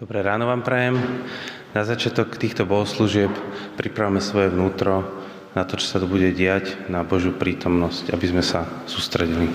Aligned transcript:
Dobré 0.00 0.24
ráno 0.24 0.48
vám 0.48 0.64
prajem. 0.64 0.96
Na 1.76 1.84
začiatok 1.84 2.40
týchto 2.40 2.64
bohoslúžieb 2.64 3.28
pripravme 3.76 4.24
svoje 4.24 4.48
vnútro 4.48 5.04
na 5.52 5.68
to, 5.68 5.76
čo 5.76 5.92
sa 5.92 6.00
tu 6.00 6.08
bude 6.08 6.32
diať, 6.32 6.88
na 6.88 7.04
Božiu 7.04 7.36
prítomnosť, 7.36 8.08
aby 8.08 8.24
sme 8.24 8.40
sa 8.40 8.64
sústredili. 8.88 9.52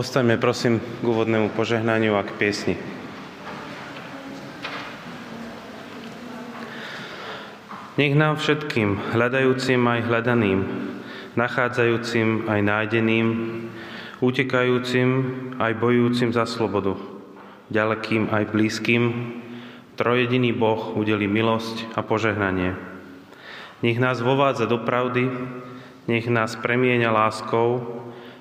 Postaňme 0.00 0.40
prosím 0.40 0.80
k 0.80 1.04
úvodnému 1.04 1.52
požehnaniu 1.52 2.16
a 2.16 2.24
k 2.24 2.32
piesni. 2.40 2.72
Nech 8.00 8.16
nám 8.16 8.40
všetkým, 8.40 9.12
hľadajúcim 9.12 9.76
aj 9.76 10.00
hľadaným, 10.08 10.60
nachádzajúcim 11.36 12.48
aj 12.48 12.60
nájdeným, 12.64 13.26
utekajúcim 14.24 15.08
aj 15.60 15.72
bojujúcim 15.76 16.32
za 16.32 16.48
slobodu, 16.48 16.96
ďalekým 17.68 18.32
aj 18.32 18.56
blízkym, 18.56 19.04
trojediný 20.00 20.56
Boh 20.56 20.96
udeli 20.96 21.28
milosť 21.28 21.92
a 21.92 22.00
požehnanie. 22.00 22.72
Nech 23.84 24.00
nás 24.00 24.24
vovádza 24.24 24.64
do 24.64 24.80
pravdy, 24.80 25.28
nech 26.08 26.24
nás 26.24 26.56
premieňa 26.56 27.12
láskou, 27.12 28.00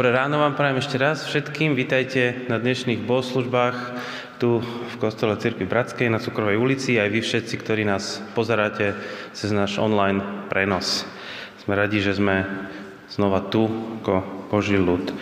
Dobré 0.00 0.16
ráno 0.16 0.40
vám 0.40 0.56
prajem 0.56 0.80
ešte 0.80 0.96
raz 0.96 1.28
všetkým. 1.28 1.76
Vítajte 1.76 2.48
na 2.48 2.56
dnešných 2.56 3.04
bohoslužbách 3.04 3.76
tu 4.40 4.64
v 4.64 4.94
kostole 4.96 5.36
Cirkvi 5.36 5.68
Bratskej 5.68 6.08
na 6.08 6.16
Cukrovej 6.16 6.56
ulici, 6.56 6.96
aj 6.96 7.12
vy 7.12 7.20
všetci, 7.20 7.60
ktorí 7.60 7.84
nás 7.84 8.24
pozeráte 8.32 8.96
cez 9.36 9.52
náš 9.52 9.76
online 9.76 10.48
prenos. 10.48 11.04
Sme 11.60 11.76
radi, 11.76 12.00
že 12.00 12.16
sme 12.16 12.48
znova 13.12 13.44
tu 13.52 13.68
ako 14.00 14.48
Boží 14.48 14.80
ľud. 14.80 15.12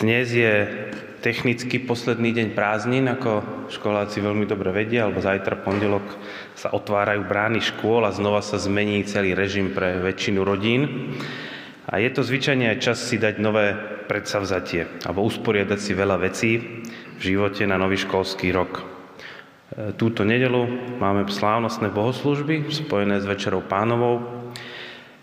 Dnes 0.00 0.32
je 0.32 0.72
technicky 1.20 1.76
posledný 1.76 2.32
deň 2.32 2.56
prázdnin, 2.56 3.04
ako 3.12 3.44
školáci 3.68 4.24
veľmi 4.24 4.48
dobre 4.48 4.72
vedia, 4.72 5.04
alebo 5.04 5.20
zajtra 5.20 5.52
pondelok 5.52 6.16
sa 6.56 6.72
otvárajú 6.72 7.28
brány 7.28 7.60
škôl 7.60 8.08
a 8.08 8.16
znova 8.16 8.40
sa 8.40 8.56
zmení 8.56 9.04
celý 9.04 9.36
režim 9.36 9.76
pre 9.76 10.00
väčšinu 10.00 10.40
rodín. 10.40 11.12
A 11.86 12.02
je 12.02 12.10
to 12.10 12.26
zvyčajne 12.26 12.66
aj 12.74 12.82
čas 12.82 12.98
si 12.98 13.14
dať 13.14 13.38
nové 13.38 13.78
predsavzatie 14.10 15.06
alebo 15.06 15.22
usporiadať 15.22 15.78
si 15.78 15.92
veľa 15.94 16.16
vecí 16.18 16.82
v 17.16 17.20
živote 17.22 17.62
na 17.62 17.78
nový 17.78 17.94
školský 17.94 18.50
rok. 18.50 18.82
E, 18.82 18.82
túto 19.94 20.26
nedelu 20.26 20.66
máme 20.98 21.30
slávnostné 21.30 21.94
bohoslužby 21.94 22.74
spojené 22.74 23.22
s 23.22 23.30
Večerou 23.30 23.62
pánovou 23.62 24.50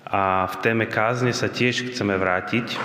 a 0.07 0.47
v 0.47 0.55
téme 0.63 0.85
kázne 0.87 1.35
sa 1.35 1.51
tiež 1.51 1.91
chceme 1.91 2.15
vrátiť 2.15 2.79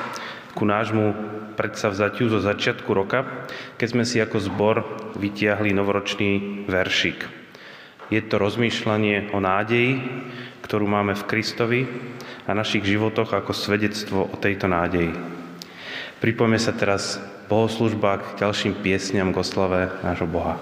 ku 0.59 0.67
nášmu 0.67 1.15
predsavzatiu 1.55 2.31
zo 2.31 2.43
začiatku 2.43 2.91
roka, 2.91 3.47
keď 3.79 3.89
sme 3.91 4.05
si 4.07 4.19
ako 4.19 4.39
zbor 4.43 4.77
vytiahli 5.19 5.71
novoročný 5.71 6.65
veršik. 6.67 7.48
Je 8.09 8.21
to 8.25 8.41
rozmýšľanie 8.41 9.37
o 9.37 9.39
nádeji, 9.41 10.01
ktorú 10.65 10.89
máme 10.89 11.13
v 11.13 11.27
Kristovi 11.29 11.81
a 12.49 12.57
našich 12.57 12.85
životoch 12.85 13.37
ako 13.37 13.53
svedectvo 13.53 14.25
o 14.25 14.37
tejto 14.41 14.65
nádeji. 14.65 15.13
Pripojme 16.19 16.57
sa 16.57 16.73
teraz 16.73 17.21
bohoslužba 17.53 18.21
k 18.21 18.45
ďalším 18.45 18.81
piesňam 18.81 19.33
k 19.33 19.41
oslave 19.45 19.93
nášho 20.01 20.25
Boha. 20.25 20.57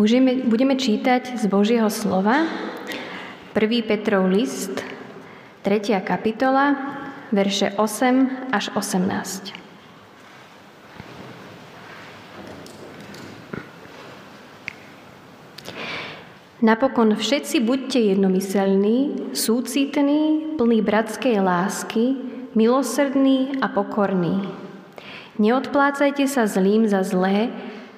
Budeme, 0.00 0.48
budeme 0.48 0.80
čítať 0.80 1.36
z 1.36 1.44
Božieho 1.44 1.92
slova 1.92 2.48
1. 3.52 3.84
Petrov 3.84 4.32
list, 4.32 4.80
3. 5.60 6.00
kapitola, 6.00 6.72
verše 7.28 7.76
8 7.76 8.48
až 8.48 8.72
18. 8.72 9.52
Napokon 16.64 17.12
všetci 17.12 17.60
buďte 17.60 18.00
jednomyselní, 18.00 19.28
súcitní, 19.36 20.56
plní 20.56 20.80
bratskej 20.80 21.44
lásky, 21.44 22.16
milosrdní 22.56 23.60
a 23.60 23.68
pokorní. 23.68 24.48
Neodplácajte 25.36 26.24
sa 26.24 26.48
zlým 26.48 26.88
za 26.88 27.04
zlé, 27.04 27.52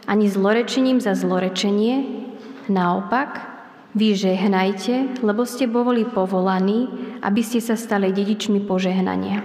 ani 0.07 0.27
zlorečením 0.29 0.99
za 0.99 1.15
zlorečenie. 1.15 2.25
Naopak, 2.71 3.53
vy 3.93 4.17
žehnajte, 4.17 5.21
lebo 5.21 5.45
ste 5.45 5.69
boli 5.69 6.09
povolaní, 6.09 6.89
aby 7.21 7.45
ste 7.45 7.61
sa 7.61 7.77
stali 7.77 8.09
dedičmi 8.09 8.65
požehnania. 8.65 9.45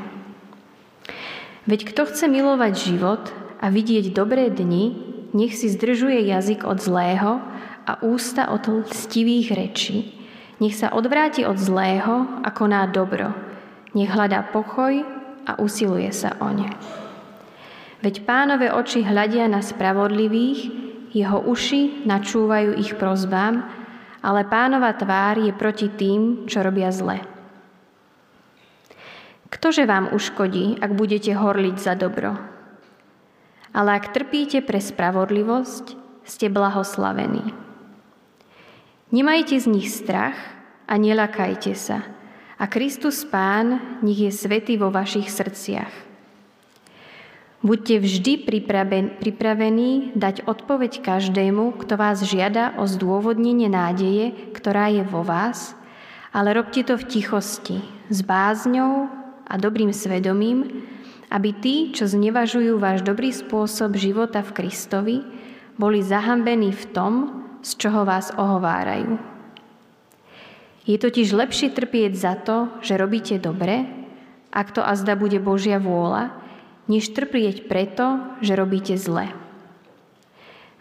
Veď 1.68 1.92
kto 1.92 2.08
chce 2.08 2.32
milovať 2.32 2.74
život 2.80 3.24
a 3.60 3.68
vidieť 3.68 4.16
dobré 4.16 4.48
dni, 4.48 4.96
nech 5.36 5.52
si 5.52 5.68
zdržuje 5.68 6.32
jazyk 6.32 6.64
od 6.64 6.80
zlého 6.80 7.44
a 7.84 7.92
ústa 8.00 8.48
od 8.56 8.88
lstivých 8.88 9.52
rečí. 9.52 9.98
Nech 10.64 10.80
sa 10.80 10.96
odvráti 10.96 11.44
od 11.44 11.60
zlého 11.60 12.40
a 12.40 12.50
koná 12.56 12.88
dobro. 12.88 13.36
Nech 13.92 14.10
hľadá 14.10 14.48
pokoj 14.48 15.04
a 15.44 15.60
usiluje 15.60 16.08
sa 16.16 16.40
o 16.40 16.50
ne. 16.56 16.72
Veď 18.02 18.30
pánové 18.30 18.70
oči 18.70 19.02
hľadia 19.02 19.50
na 19.50 19.66
spravodlivých, 19.66 20.70
jeho 21.18 21.42
uši 21.50 22.06
načúvajú 22.06 22.78
ich 22.78 22.94
prozbám, 22.94 23.66
ale 24.22 24.46
pánova 24.46 24.94
tvár 24.94 25.42
je 25.42 25.54
proti 25.56 25.90
tým, 25.90 26.46
čo 26.46 26.62
robia 26.62 26.94
zle. 26.94 27.24
Ktože 29.48 29.88
vám 29.88 30.12
uškodí, 30.12 30.78
ak 30.84 30.92
budete 30.94 31.32
horliť 31.34 31.78
za 31.80 31.96
dobro? 31.96 32.36
Ale 33.72 33.90
ak 33.98 34.14
trpíte 34.14 34.62
pre 34.62 34.78
spravodlivosť, 34.78 35.96
ste 36.28 36.52
blahoslavení. 36.52 37.56
Nemajte 39.16 39.56
z 39.56 39.66
nich 39.72 39.88
strach 39.88 40.36
a 40.84 41.00
nelakajte 41.00 41.72
sa. 41.72 42.04
A 42.60 42.68
Kristus 42.68 43.24
Pán 43.24 44.00
nech 44.04 44.20
je 44.20 44.32
svetý 44.34 44.76
vo 44.76 44.92
vašich 44.92 45.32
srdciach. 45.32 46.07
Buďte 47.66 48.06
vždy 48.06 48.34
pripravení 49.18 50.14
dať 50.14 50.46
odpoveď 50.46 51.02
každému, 51.02 51.74
kto 51.82 51.98
vás 51.98 52.22
žiada 52.22 52.78
o 52.78 52.86
zdôvodnenie 52.86 53.66
nádeje, 53.66 54.54
ktorá 54.54 54.94
je 54.94 55.02
vo 55.02 55.26
vás, 55.26 55.74
ale 56.30 56.54
robte 56.54 56.86
to 56.86 56.94
v 57.02 57.18
tichosti, 57.18 57.82
s 58.14 58.22
bázňou 58.22 59.10
a 59.50 59.58
dobrým 59.58 59.90
svedomím, 59.90 60.86
aby 61.34 61.50
tí, 61.50 61.76
čo 61.98 62.06
znevažujú 62.06 62.78
váš 62.78 63.02
dobrý 63.02 63.34
spôsob 63.34 63.98
života 63.98 64.46
v 64.46 64.54
Kristovi, 64.54 65.18
boli 65.82 66.06
zahambení 66.06 66.70
v 66.70 66.86
tom, 66.94 67.14
z 67.66 67.74
čoho 67.74 68.06
vás 68.06 68.30
ohovárajú. 68.38 69.18
Je 70.86 70.96
totiž 70.96 71.34
lepšie 71.34 71.74
trpieť 71.74 72.14
za 72.14 72.34
to, 72.38 72.70
že 72.86 73.02
robíte 73.02 73.42
dobre, 73.42 73.90
ak 74.54 74.78
to 74.78 74.86
azda 74.86 75.18
bude 75.18 75.42
Božia 75.42 75.82
vôľa, 75.82 76.47
než 76.88 77.12
trpieť 77.12 77.68
preto, 77.68 78.36
že 78.40 78.56
robíte 78.56 78.96
zle. 78.96 79.32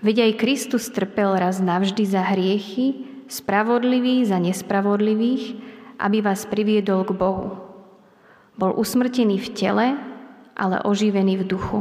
Veď 0.02 0.30
aj 0.30 0.38
Kristus 0.38 0.86
trpel 0.90 1.34
raz 1.34 1.58
navždy 1.58 2.04
za 2.06 2.22
hriechy, 2.22 3.06
spravodlivý 3.26 4.22
za 4.22 4.38
nespravodlivých, 4.38 5.58
aby 5.98 6.22
vás 6.22 6.46
priviedol 6.46 7.02
k 7.02 7.16
Bohu. 7.16 7.58
Bol 8.56 8.72
usmrtený 8.78 9.42
v 9.42 9.48
tele, 9.52 9.86
ale 10.56 10.80
oživený 10.80 11.42
v 11.42 11.44
duchu. 11.44 11.80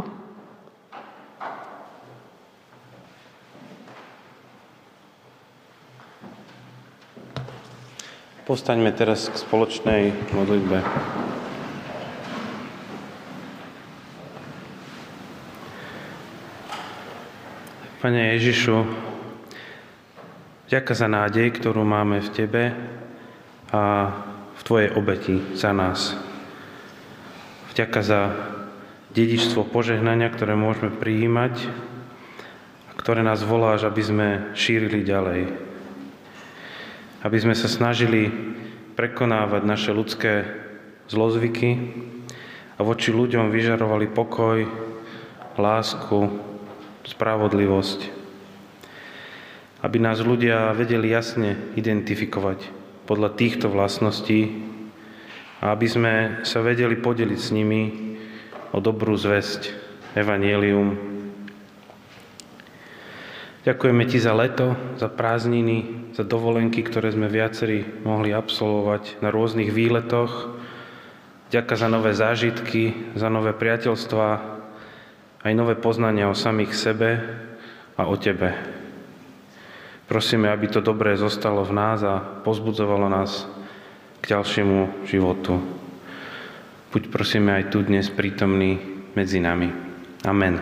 Postaňme 8.46 8.94
teraz 8.94 9.26
k 9.26 9.42
spoločnej 9.42 10.14
modlitbe. 10.38 11.25
Pane 18.06 18.38
Ježišu, 18.38 18.86
ďaká 20.70 20.94
za 20.94 21.10
nádej, 21.10 21.58
ktorú 21.58 21.82
máme 21.82 22.22
v 22.22 22.30
Tebe 22.38 22.64
a 23.74 24.14
v 24.54 24.62
Tvojej 24.62 24.94
obeti 24.94 25.42
za 25.58 25.74
nás. 25.74 26.14
Vďaka 27.74 28.06
za 28.06 28.22
dedičstvo 29.10 29.66
požehnania, 29.66 30.30
ktoré 30.30 30.54
môžeme 30.54 30.94
prijímať 30.94 31.66
a 32.86 32.92
ktoré 32.94 33.26
nás 33.26 33.42
voláš, 33.42 33.90
aby 33.90 34.02
sme 34.06 34.28
šírili 34.54 35.02
ďalej. 35.02 35.50
Aby 37.26 37.38
sme 37.42 37.58
sa 37.58 37.66
snažili 37.66 38.30
prekonávať 38.94 39.66
naše 39.66 39.90
ľudské 39.90 40.46
zlozvyky 41.10 41.90
a 42.78 42.86
voči 42.86 43.10
ľuďom 43.10 43.50
vyžarovali 43.50 44.14
pokoj, 44.14 44.62
lásku, 45.58 46.54
spravodlivosť. 47.06 48.00
Aby 49.86 49.98
nás 50.02 50.18
ľudia 50.20 50.74
vedeli 50.74 51.14
jasne 51.14 51.56
identifikovať 51.78 52.66
podľa 53.06 53.38
týchto 53.38 53.70
vlastností 53.70 54.66
a 55.62 55.72
aby 55.72 55.88
sme 55.88 56.14
sa 56.42 56.66
vedeli 56.66 56.98
podeliť 56.98 57.40
s 57.40 57.54
nimi 57.54 57.82
o 58.74 58.82
dobrú 58.82 59.14
zväzť, 59.14 59.72
evanielium. 60.18 60.98
Ďakujeme 63.66 64.04
Ti 64.06 64.18
za 64.22 64.34
leto, 64.34 64.78
za 64.98 65.10
prázdniny, 65.10 66.10
za 66.14 66.22
dovolenky, 66.22 66.86
ktoré 66.86 67.10
sme 67.14 67.30
viacerí 67.30 67.86
mohli 68.06 68.30
absolvovať 68.34 69.22
na 69.26 69.30
rôznych 69.34 69.74
výletoch. 69.74 70.54
Ďakujem 71.50 71.82
za 71.82 71.90
nové 71.90 72.12
zážitky, 72.14 73.14
za 73.14 73.30
nové 73.30 73.54
priateľstvá, 73.54 74.55
aj 75.46 75.54
nové 75.54 75.78
poznania 75.78 76.26
o 76.26 76.34
samých 76.34 76.74
sebe 76.74 77.22
a 77.94 78.10
o 78.10 78.18
Tebe. 78.18 78.58
Prosíme, 80.10 80.50
aby 80.50 80.66
to 80.74 80.82
dobré 80.82 81.14
zostalo 81.14 81.62
v 81.62 81.74
nás 81.78 82.02
a 82.02 82.18
pozbudzovalo 82.42 83.06
nás 83.06 83.46
k 84.26 84.34
ďalšiemu 84.34 85.06
životu. 85.06 85.62
Buď 86.90 87.14
prosíme 87.14 87.54
aj 87.62 87.70
tu 87.70 87.86
dnes 87.86 88.10
prítomný 88.10 88.82
medzi 89.14 89.38
nami. 89.38 89.70
Amen. 90.26 90.58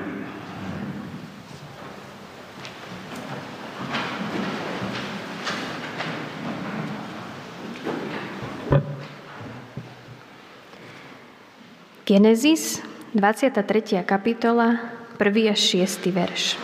Genesis 12.03 12.92
23. 13.13 14.01
kapitola, 14.09 14.89
1. 15.21 15.53
až 15.53 15.61
6. 15.85 16.09
verš. 16.09 16.57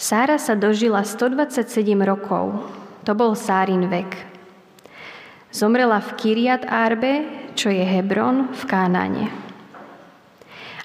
Sára 0.00 0.40
sa 0.40 0.56
dožila 0.56 1.04
127 1.04 1.68
rokov. 2.00 2.64
To 3.04 3.12
bol 3.12 3.36
Sárin 3.36 3.92
vek. 3.92 4.24
Zomrela 5.52 6.00
v 6.00 6.16
Kiriat 6.16 6.64
Arbe, 6.64 7.28
čo 7.52 7.68
je 7.68 7.84
Hebron 7.84 8.56
v 8.56 8.62
Kánáne. 8.64 9.28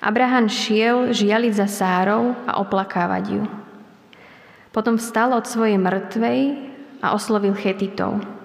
Abraham 0.04 0.52
šiel 0.52 1.16
žialiť 1.16 1.54
za 1.56 1.72
Sárou 1.72 2.36
a 2.44 2.60
oplakávať 2.60 3.40
ju. 3.40 3.44
Potom 4.76 5.00
vstal 5.00 5.32
od 5.32 5.48
svojej 5.48 5.80
mŕtvej 5.80 6.40
a 7.00 7.16
oslovil 7.16 7.56
Chetitov. 7.56 8.43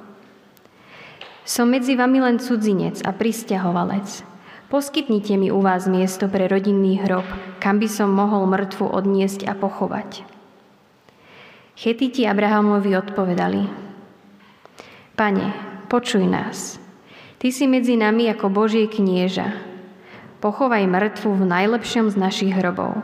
Som 1.49 1.73
medzi 1.73 1.97
vami 1.97 2.21
len 2.21 2.37
cudzinec 2.37 3.01
a 3.09 3.17
pristahovalec. 3.17 4.21
Poskytnite 4.69 5.41
mi 5.41 5.49
u 5.49 5.65
vás 5.65 5.89
miesto 5.89 6.29
pre 6.29 6.45
rodinný 6.45 7.01
hrob, 7.01 7.25
kam 7.57 7.81
by 7.81 7.89
som 7.89 8.13
mohol 8.13 8.45
mŕtvu 8.45 8.85
odniesť 8.85 9.49
a 9.49 9.57
pochovať. 9.57 10.29
Chetiti 11.73 12.29
Abrahamovi 12.29 12.93
odpovedali. 13.01 13.65
Pane, 15.17 15.47
počuj 15.89 16.29
nás. 16.29 16.77
Ty 17.41 17.49
si 17.49 17.65
medzi 17.65 17.97
nami 17.97 18.29
ako 18.29 18.53
Božie 18.53 18.85
knieža. 18.85 19.57
Pochovaj 20.45 20.85
mŕtvu 20.85 21.33
v 21.33 21.49
najlepšom 21.49 22.13
z 22.13 22.17
našich 22.21 22.53
hrobov. 22.53 23.01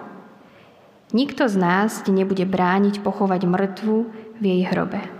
Nikto 1.16 1.48
z 1.48 1.56
nás 1.56 2.04
ti 2.04 2.12
nebude 2.12 2.44
brániť 2.44 3.00
pochovať 3.00 3.40
mŕtvu 3.48 3.96
v 4.36 4.42
jej 4.44 4.68
hrobe. 4.68 5.13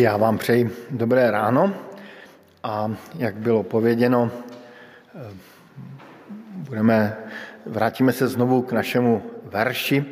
Já 0.00 0.16
vám 0.16 0.38
přeji 0.38 0.70
dobré 0.90 1.30
ráno 1.30 1.74
a 2.62 2.90
jak 3.18 3.34
bylo 3.34 3.62
pověděno, 3.62 4.30
eh, 5.14 5.34
budeme, 6.54 7.16
vrátíme 7.66 8.12
se 8.12 8.28
znovu 8.28 8.62
k 8.62 8.72
našemu 8.72 9.22
verši, 9.44 10.04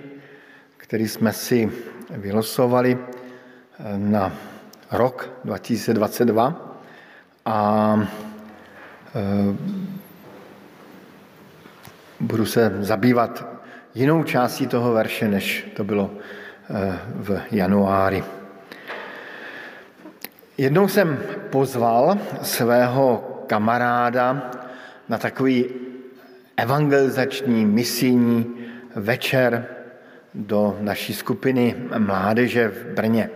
který 0.76 1.08
jsme 1.08 1.32
si 1.32 1.72
vylosovali 2.10 2.98
eh, 2.98 3.98
na 3.98 4.32
rok 4.90 5.30
2022 5.44 6.76
a 7.44 8.00
eh, 9.14 9.56
budu 12.20 12.46
se 12.46 12.76
zabývat 12.80 13.46
jinou 13.94 14.24
částí 14.24 14.66
toho 14.66 14.92
verše, 14.92 15.28
než 15.28 15.66
to 15.76 15.84
bylo 15.84 16.10
v 17.14 17.40
januári. 17.50 18.37
Jednou 20.58 20.88
jsem 20.88 21.18
pozval 21.50 22.18
svého 22.42 23.24
kamaráda 23.46 24.50
na 25.08 25.18
takový 25.18 25.64
evangelizační 26.56 27.66
misijní 27.66 28.46
večer 28.94 29.66
do 30.34 30.76
naší 30.80 31.14
skupiny 31.14 31.76
mládeže 31.98 32.68
v 32.68 32.94
Brně. 32.94 33.30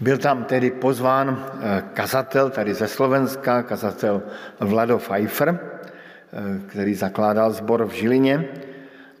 Byl 0.00 0.18
tam 0.18 0.44
tedy 0.44 0.70
pozván 0.70 1.46
eh, 1.60 1.82
kazatel 1.94 2.50
tady 2.50 2.74
ze 2.74 2.88
Slovenska, 2.88 3.62
kazatel 3.62 4.22
Vlado 4.60 4.98
Pfeiffer, 4.98 5.58
eh, 5.58 6.68
který 6.68 6.94
zakládal 6.94 7.50
sbor 7.52 7.86
v 7.86 7.92
Žilině 7.92 8.44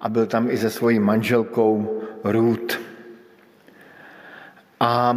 a 0.00 0.08
byl 0.08 0.26
tam 0.26 0.50
i 0.50 0.58
se 0.58 0.70
svojí 0.70 0.98
manželkou 0.98 2.00
Ruth 2.24 2.87
a 4.80 5.16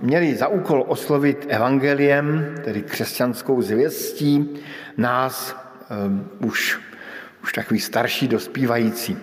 měli 0.00 0.36
za 0.36 0.48
úkol 0.48 0.84
oslovit 0.88 1.46
evangeliem, 1.48 2.54
tedy 2.64 2.82
křesťanskou 2.82 3.62
zvěstí, 3.62 4.60
nás 4.96 5.56
uh, 6.40 6.48
už, 6.48 6.80
už 7.42 7.52
takový 7.52 7.80
starší 7.80 8.28
dospívající. 8.28 9.18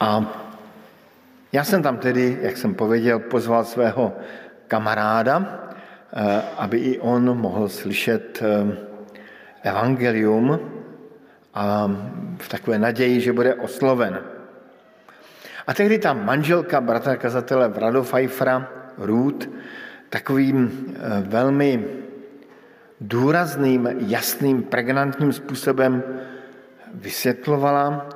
A 0.00 0.24
já 1.52 1.64
jsem 1.64 1.82
tam 1.82 1.96
tedy, 1.96 2.38
jak 2.42 2.56
jsem 2.56 2.74
pověděl, 2.74 3.18
pozval 3.18 3.64
svého 3.64 4.16
kamaráda, 4.68 5.38
uh, 5.38 5.44
aby 6.56 6.78
i 6.78 6.98
on 6.98 7.38
mohl 7.38 7.68
slyšet 7.68 8.42
uh, 8.42 8.72
evangelium 9.62 10.60
a 11.54 11.90
v 12.38 12.48
takové 12.48 12.78
naději, 12.78 13.20
že 13.20 13.32
bude 13.32 13.54
osloven. 13.54 14.39
A 15.70 15.74
tehdy 15.74 15.98
ta 16.02 16.12
manželka 16.12 16.80
bratra 16.82 17.16
kazatele 17.16 17.68
Vrado 17.68 18.02
Pfeiffera, 18.02 18.66
Ruth, 18.98 19.46
takovým 20.10 20.58
eh, 20.66 21.22
velmi 21.22 21.84
důrazným, 23.00 23.88
jasným, 24.10 24.62
pregnantním 24.62 25.32
způsobem 25.32 26.02
vysvětlovala, 26.94 28.08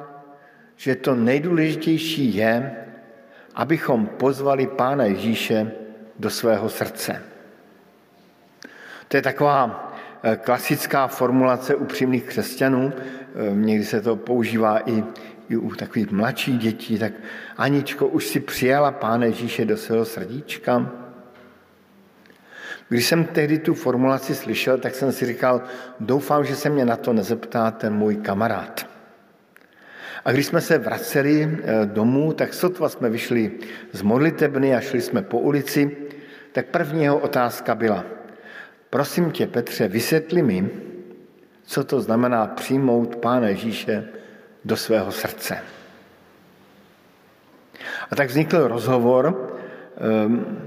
že 0.77 0.95
to 0.95 1.15
nejdůležitější 1.15 2.37
je, 2.37 2.77
abychom 3.55 4.07
pozvali 4.07 4.67
Pána 4.67 5.05
Ježíše 5.05 5.73
do 6.19 6.31
svého 6.31 6.69
srdce. 6.69 7.23
To 9.09 9.17
je 9.17 9.23
taková 9.23 9.93
eh, 10.23 10.37
klasická 10.37 11.07
formulace 11.07 11.75
upřímných 11.75 12.25
křesťanů. 12.25 12.93
Eh, 12.99 13.55
někdy 13.55 13.85
se 13.85 14.01
to 14.01 14.17
používá 14.17 14.91
i 14.91 15.05
i 15.49 15.57
u 15.57 15.75
takových 15.75 16.11
mladších 16.11 16.59
dětí, 16.59 16.99
tak 16.99 17.13
Aničko, 17.57 18.07
už 18.07 18.27
si 18.27 18.41
přijala 18.41 18.91
Pána 18.91 19.25
Ježíše 19.25 19.65
do 19.65 19.77
svého 19.77 20.05
srdíčka? 20.05 20.91
Když 22.89 23.07
jsem 23.07 23.25
tehdy 23.25 23.59
tu 23.59 23.75
formulaci 23.75 24.35
slyšel, 24.35 24.79
tak 24.79 24.95
jsem 24.95 25.13
si 25.13 25.27
říkal, 25.27 25.63
doufám, 26.01 26.45
že 26.45 26.57
se 26.57 26.71
mě 26.71 26.85
na 26.85 26.97
to 26.97 27.13
nezeptá 27.13 27.71
ten 27.71 27.95
můj 27.95 28.17
kamarád. 28.17 28.87
A 30.25 30.33
když 30.33 30.47
jsme 30.47 30.61
se 30.61 30.79
vraceli 30.79 31.43
eh, 31.43 31.87
domů, 31.87 32.33
tak 32.33 32.55
sotva 32.55 32.89
jsme 32.89 33.11
vyšli 33.11 33.53
z 33.93 34.03
modlitebny 34.03 34.75
a 34.75 34.81
šli 34.81 35.01
jsme 35.01 35.23
po 35.23 35.39
ulici, 35.39 35.97
tak 36.53 36.67
první 36.67 37.03
jeho 37.03 37.19
otázka 37.19 37.75
byla, 37.75 38.05
prosím 38.91 39.31
tě, 39.31 39.47
Petře, 39.47 39.89
vysvětli 39.89 40.43
mi, 40.43 40.71
co 41.63 41.85
to 41.85 42.01
znamená 42.01 42.47
přijmout 42.47 43.17
Pána 43.17 43.49
Ježíše 43.49 44.09
do 44.65 44.77
svého 44.77 45.13
srdce. 45.13 45.59
A 48.11 48.17
tak 48.17 48.29
vznikl 48.29 48.69
rozhovor, 48.69 49.57
ehm, 49.97 50.59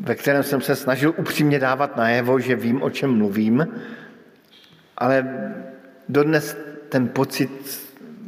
ve 0.00 0.14
kterém 0.14 0.42
jsem 0.42 0.60
se 0.60 0.76
snažil 0.76 1.14
upřímně 1.16 1.58
dávat 1.58 1.96
najevo, 1.96 2.40
že 2.40 2.56
vím, 2.56 2.82
o 2.82 2.90
čem 2.90 3.10
mluvím, 3.10 3.66
ale 4.96 5.26
dodnes 6.08 6.56
ten 6.88 7.08
pocit 7.08 7.50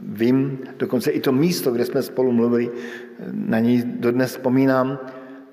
vím, 0.03 0.59
dokonce 0.77 1.11
i 1.11 1.21
to 1.21 1.33
místo, 1.33 1.73
kde 1.73 1.85
jsme 1.85 2.03
spolu 2.03 2.33
mluvili, 2.33 2.71
na 3.33 3.59
něj 3.59 3.83
dodnes 3.85 4.31
vzpomínám, 4.31 4.99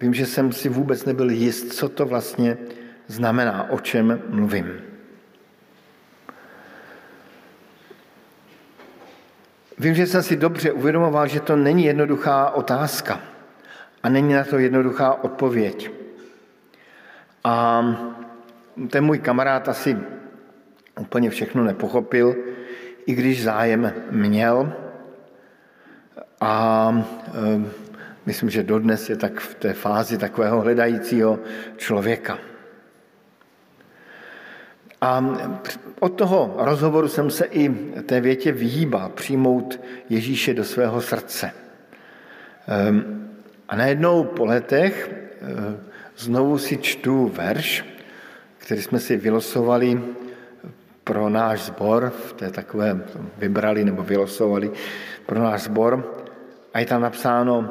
vím, 0.01 0.13
že 0.13 0.25
jsem 0.25 0.51
si 0.51 0.69
vůbec 0.69 1.05
nebyl 1.05 1.29
jist, 1.29 1.73
co 1.73 1.89
to 1.89 2.05
vlastně 2.05 2.57
znamená, 3.07 3.69
o 3.69 3.79
čem 3.79 4.21
mluvím. 4.29 4.88
Vím, 9.79 9.95
že 9.95 10.07
jsem 10.07 10.23
si 10.23 10.35
dobře 10.35 10.71
uvědomoval, 10.71 11.27
že 11.27 11.39
to 11.39 11.55
není 11.55 11.85
jednoduchá 11.85 12.49
otázka 12.49 13.21
a 14.03 14.09
není 14.09 14.33
na 14.33 14.43
to 14.43 14.57
jednoduchá 14.57 15.23
odpověď. 15.23 15.91
A 17.43 17.85
ten 18.89 19.05
můj 19.05 19.19
kamarád 19.19 19.69
asi 19.69 19.97
úplně 20.99 21.29
všechno 21.29 21.63
nepochopil, 21.63 22.35
i 23.05 23.13
když 23.13 23.43
zájem 23.43 23.93
měl. 24.11 24.73
A 26.41 26.93
e, 27.27 27.71
myslím, 28.25 28.49
že 28.49 28.63
dodnes 28.63 29.09
je 29.09 29.15
tak 29.15 29.39
v 29.39 29.55
té 29.55 29.73
fázi 29.73 30.17
takového 30.17 30.61
hledajícího 30.61 31.39
člověka. 31.77 32.37
A 35.01 35.25
od 35.99 36.09
toho 36.09 36.55
rozhovoru 36.57 37.07
jsem 37.07 37.31
se 37.31 37.45
i 37.45 37.69
té 38.03 38.21
větě 38.21 38.51
vyhýbal, 38.51 39.09
přijmout 39.09 39.79
Ježíše 40.09 40.53
do 40.53 40.63
svého 40.63 41.01
srdce. 41.01 41.51
Ehm, 42.67 43.29
a 43.69 43.75
najednou 43.75 44.23
po 44.23 44.45
letech 44.45 45.09
eh, 45.09 45.77
znovu 46.17 46.57
si 46.57 46.77
čtu 46.77 47.27
verš, 47.27 47.85
který 48.57 48.81
jsme 48.81 48.99
si 48.99 49.17
vylosovali 49.17 50.01
pro 51.03 51.29
náš 51.29 51.61
sbor, 51.61 52.09
v 52.09 52.33
té 52.33 52.51
takové 52.51 53.01
vybrali 53.37 53.85
nebo 53.85 54.03
vylosovali 54.03 54.71
pro 55.25 55.39
náš 55.39 55.61
sbor. 55.61 56.21
A 56.73 56.79
je 56.79 56.85
tam 56.85 57.01
napsáno, 57.01 57.69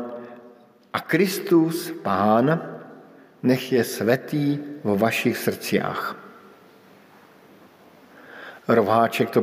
a 0.92 1.00
Kristus, 1.00 1.94
Pán, 2.02 2.62
nech 3.42 3.72
je 3.72 3.84
svetý 3.84 4.58
vo 4.84 4.96
vašich 4.96 5.38
srdciách. 5.38 6.17
Rováček 8.68 9.30
to 9.30 9.42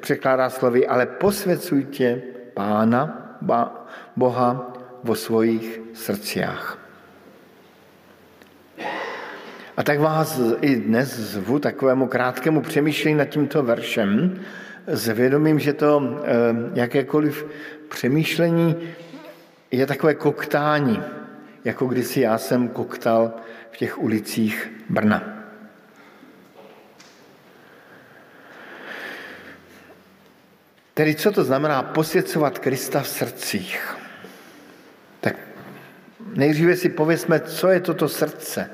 překládá 0.00 0.50
slovy, 0.50 0.86
ale 0.86 1.06
posvěcujte 1.06 2.22
Pána, 2.54 3.36
Boha 4.16 4.72
vo 5.04 5.14
svojich 5.14 5.80
srdciách. 5.92 6.78
A 9.76 9.82
tak 9.82 10.00
vás 10.00 10.40
i 10.60 10.76
dnes 10.76 11.08
zvu 11.18 11.58
takovému 11.58 12.06
krátkému 12.06 12.60
přemýšlení 12.60 13.16
nad 13.16 13.24
tímto 13.24 13.62
veršem 13.62 14.40
s 14.86 15.08
vědomím, 15.08 15.58
že 15.58 15.72
to 15.72 16.02
eh, 16.02 16.32
jakékoliv 16.74 17.46
přemýšlení 17.88 18.76
je 19.70 19.86
takové 19.86 20.14
koktání, 20.14 21.02
jako 21.64 21.86
kdysi 21.86 22.20
já 22.20 22.38
jsem 22.38 22.68
koktal 22.68 23.32
v 23.70 23.76
těch 23.76 23.98
ulicích 24.02 24.72
Brna. 24.88 25.41
Tedy 30.94 31.14
co 31.14 31.32
to 31.32 31.44
znamená 31.44 31.82
posvěcovat 31.82 32.58
Krista 32.58 33.00
v 33.00 33.08
srdcích? 33.08 33.96
Tak 35.20 35.36
nejdříve 36.34 36.76
si 36.76 36.88
pověsme, 36.88 37.40
co 37.40 37.68
je 37.68 37.80
toto 37.80 38.08
srdce. 38.08 38.70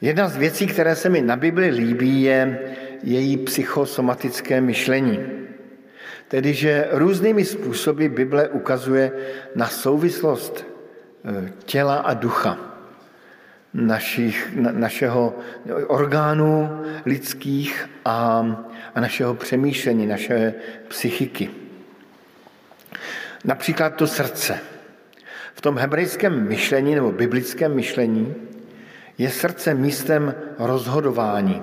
Jedna 0.00 0.28
z 0.28 0.36
věcí, 0.36 0.66
které 0.66 0.96
se 0.96 1.08
mi 1.08 1.22
na 1.22 1.36
Bibli 1.36 1.70
líbí, 1.70 2.22
je 2.22 2.74
její 3.02 3.36
psychosomatické 3.36 4.60
myšlení. 4.60 5.18
Tedy, 6.28 6.54
že 6.54 6.88
různými 6.90 7.44
způsoby 7.44 8.06
Bible 8.06 8.48
ukazuje 8.48 9.12
na 9.54 9.68
souvislost 9.68 10.66
eh, 11.24 11.52
těla 11.64 11.96
a 11.96 12.14
ducha 12.14 12.73
našich, 13.74 14.56
na, 14.56 14.72
našeho 14.72 15.38
orgánů 15.86 16.82
lidských 17.06 17.90
a, 18.04 18.46
a 18.94 19.00
našeho 19.00 19.34
přemýšlení, 19.34 20.06
naše 20.06 20.54
psychiky. 20.88 21.50
Například 23.44 23.94
to 23.94 24.06
srdce. 24.06 24.58
V 25.54 25.60
tom 25.60 25.78
hebrejském 25.78 26.48
myšlení 26.48 26.94
nebo 26.94 27.12
biblickém 27.12 27.74
myšlení 27.74 28.34
je 29.18 29.30
srdce 29.30 29.74
místem 29.74 30.34
rozhodování, 30.58 31.62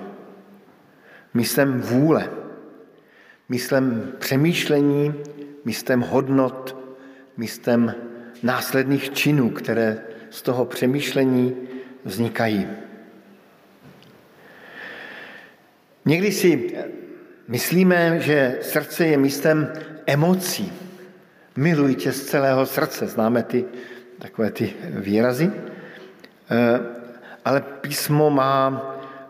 místem 1.34 1.82
vůle, 1.82 2.30
místem 3.50 4.12
přemýšlení, 4.20 5.14
místem 5.66 6.02
hodnot, 6.02 6.78
místem 7.38 7.96
následných 8.44 9.14
činů, 9.14 9.50
které 9.50 9.98
z 10.30 10.42
toho 10.42 10.66
přemýšlení 10.66 11.71
vznikají. 12.06 12.68
Někdy 16.06 16.32
si 16.32 16.74
myslíme, 17.48 18.20
že 18.20 18.58
srdce 18.62 19.08
je 19.08 19.18
místem 19.18 19.74
emocí. 20.06 20.74
Miluji 21.56 21.96
tě 21.96 22.12
z 22.12 22.26
celého 22.26 22.66
srdce. 22.66 23.08
Známe 23.08 23.44
ty 23.44 23.66
takové 24.20 24.52
ty 24.52 24.74
výrazy. 24.84 25.52
Eh, 26.52 26.80
ale 27.46 27.62
písmo 27.62 28.30
má 28.30 28.58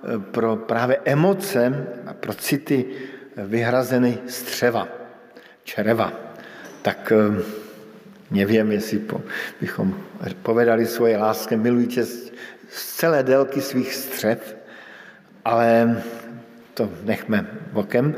eh, 0.04 0.20
pro 0.20 0.56
právě 0.56 1.00
emoce 1.06 1.88
a 2.08 2.14
pro 2.14 2.34
city 2.34 2.86
vyhrazeny 3.38 4.18
střeva, 4.28 4.88
čreva. 5.64 6.14
Tak 6.82 7.14
eh, 7.16 7.44
nevím, 8.32 8.72
jestli 8.72 9.00
po, 9.00 9.22
bychom 9.62 9.98
povedali 10.42 10.86
svoje 10.86 11.18
lásky, 11.18 11.58
miluji 11.58 11.88
tě 11.88 12.04
celé 12.72 13.24
délky 13.24 13.62
svých 13.62 13.94
střev, 13.94 14.56
ale 15.46 16.02
to 16.74 16.90
nechme 17.04 17.48
bokem. 17.72 18.16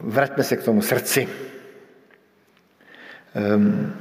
Vraťme 0.00 0.44
se 0.44 0.56
k 0.56 0.64
tomu 0.64 0.82
srdci. 0.82 1.28
Um, 3.34 3.94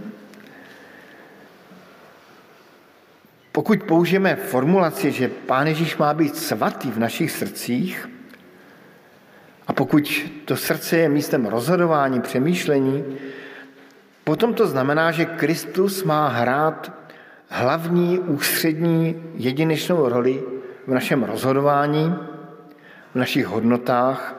pokud 3.51 3.83
použijeme 3.83 4.35
formulaci, 4.35 5.11
že 5.11 5.27
Pán 5.27 5.67
Ježíš 5.67 5.97
má 5.97 6.13
být 6.13 6.37
svatý 6.37 6.91
v 6.91 6.99
našich 6.99 7.31
srdcích, 7.31 8.09
a 9.67 9.73
pokud 9.73 10.29
to 10.45 10.57
srdce 10.57 10.97
je 10.97 11.09
místem 11.09 11.45
rozhodování, 11.45 12.21
přemýšlení, 12.21 13.03
potom 14.23 14.53
to 14.53 14.67
znamená, 14.67 15.11
že 15.11 15.25
Kristus 15.25 16.03
má 16.03 16.27
hrát 16.27 16.91
hlavní, 17.47 18.19
ústřední, 18.19 19.23
jedinečnou 19.35 20.09
roli 20.09 20.43
v 20.87 20.93
našem 20.93 21.23
rozhodování, 21.23 22.15
v 23.11 23.15
našich 23.15 23.45
hodnotách, 23.45 24.35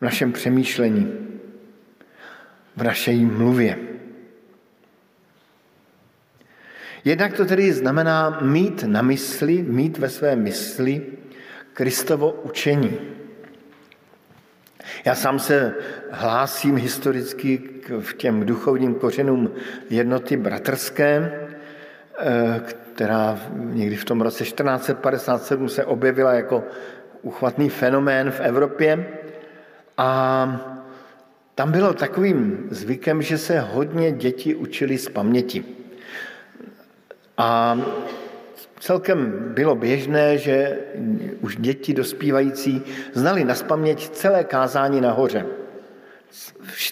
v 0.00 0.02
našem 0.02 0.32
přemýšlení, 0.32 1.12
v 2.76 2.82
naší 2.82 3.24
mluvě. 3.24 3.78
Jednak 7.04 7.32
to 7.32 7.44
tedy 7.44 7.72
znamená 7.72 8.38
mít 8.40 8.82
na 8.82 9.02
mysli, 9.02 9.62
mít 9.62 9.98
ve 9.98 10.08
své 10.08 10.36
mysli 10.36 11.06
Kristovo 11.72 12.32
učení. 12.32 12.98
Já 15.04 15.14
sám 15.14 15.38
se 15.38 15.74
hlásím 16.10 16.76
historicky 16.76 17.58
k 17.58 18.14
těm 18.16 18.46
duchovním 18.46 18.94
kořenům 18.94 19.50
jednoty 19.90 20.36
bratrské, 20.36 21.32
která 22.92 23.38
někdy 23.52 23.96
v 23.96 24.04
tom 24.04 24.20
roce 24.20 24.44
1457 24.44 25.68
se 25.68 25.84
objevila 25.84 26.32
jako 26.32 26.64
uchvatný 27.22 27.68
fenomén 27.68 28.30
v 28.30 28.40
Evropě. 28.40 29.06
A 29.96 30.80
tam 31.54 31.72
bylo 31.72 31.92
takovým 31.94 32.68
zvykem, 32.70 33.22
že 33.22 33.38
se 33.38 33.60
hodně 33.60 34.12
děti 34.12 34.54
učili 34.54 34.98
z 34.98 35.08
paměti. 35.08 35.64
A 37.36 37.80
celkem 38.80 39.32
bylo 39.54 39.74
běžné, 39.74 40.38
že 40.38 40.78
už 41.40 41.56
děti 41.56 41.94
dospívající 41.94 42.82
znali 43.12 43.44
na 43.44 43.54
paměť 43.66 44.08
celé 44.08 44.44
kázání 44.44 45.00
nahoře. 45.00 45.46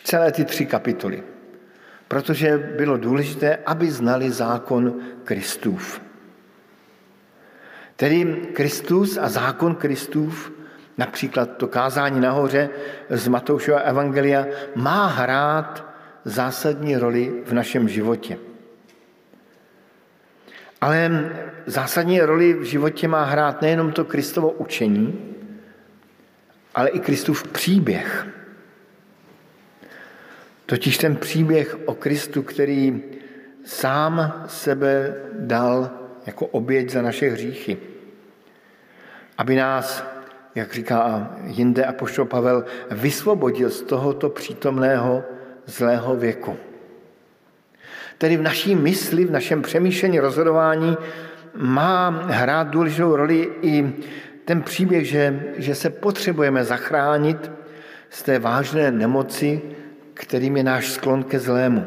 Celé 0.04 0.32
ty 0.32 0.44
tři 0.44 0.66
kapitoly. 0.66 1.22
Protože 2.08 2.58
bylo 2.76 2.96
důležité, 2.96 3.58
aby 3.66 3.90
znali 3.90 4.30
zákon 4.30 5.00
Kristův. 5.24 6.00
Tedy 7.96 8.24
Kristus 8.52 9.18
a 9.20 9.28
zákon 9.28 9.74
Kristův, 9.74 10.52
například 10.98 11.56
to 11.56 11.68
kázání 11.68 12.20
nahoře 12.20 12.70
z 13.10 13.28
Matoušova 13.28 13.78
Evangelia, 13.78 14.46
má 14.74 15.06
hrát 15.06 15.88
zásadní 16.24 16.96
roli 16.96 17.42
v 17.44 17.52
našem 17.52 17.88
životě. 17.88 18.38
Ale 20.80 21.30
zásadní 21.66 22.20
roli 22.20 22.54
v 22.54 22.62
životě 22.62 23.08
má 23.08 23.24
hrát 23.24 23.62
nejenom 23.62 23.92
to 23.92 24.04
Kristovo 24.04 24.50
učení, 24.50 25.34
ale 26.74 26.88
i 26.88 27.00
Kristův 27.00 27.48
příběh. 27.48 28.37
Totiž 30.68 30.98
ten 30.98 31.16
příběh 31.16 31.76
o 31.84 31.94
Kristu, 31.94 32.42
který 32.42 33.02
sám 33.64 34.44
sebe 34.46 35.14
dal 35.32 35.90
jako 36.26 36.46
oběť 36.46 36.90
za 36.90 37.02
naše 37.02 37.30
hříchy. 37.30 37.78
Aby 39.38 39.56
nás, 39.56 40.04
jak 40.54 40.74
říká 40.74 41.30
jinde 41.44 41.84
apoštol 41.84 42.24
Pavel, 42.24 42.64
vysvobodil 42.90 43.70
z 43.70 43.82
tohoto 43.82 44.28
přítomného 44.28 45.24
zlého 45.66 46.16
věku. 46.16 46.56
Tedy 48.18 48.36
v 48.36 48.42
naší 48.42 48.74
mysli, 48.74 49.24
v 49.24 49.30
našem 49.30 49.62
přemýšlení, 49.62 50.20
rozhodování 50.20 50.96
má 51.54 52.10
hrát 52.10 52.68
důležitou 52.68 53.16
roli 53.16 53.48
i 53.62 53.92
ten 54.44 54.62
příběh, 54.62 55.06
že, 55.06 55.44
že 55.56 55.74
se 55.74 55.90
potřebujeme 55.90 56.64
zachránit 56.64 57.50
z 58.10 58.22
té 58.22 58.38
vážné 58.38 58.90
nemoci, 58.90 59.62
kterým 60.18 60.56
je 60.56 60.62
náš 60.62 60.90
sklon 60.98 61.22
ke 61.24 61.38
zlému. 61.38 61.86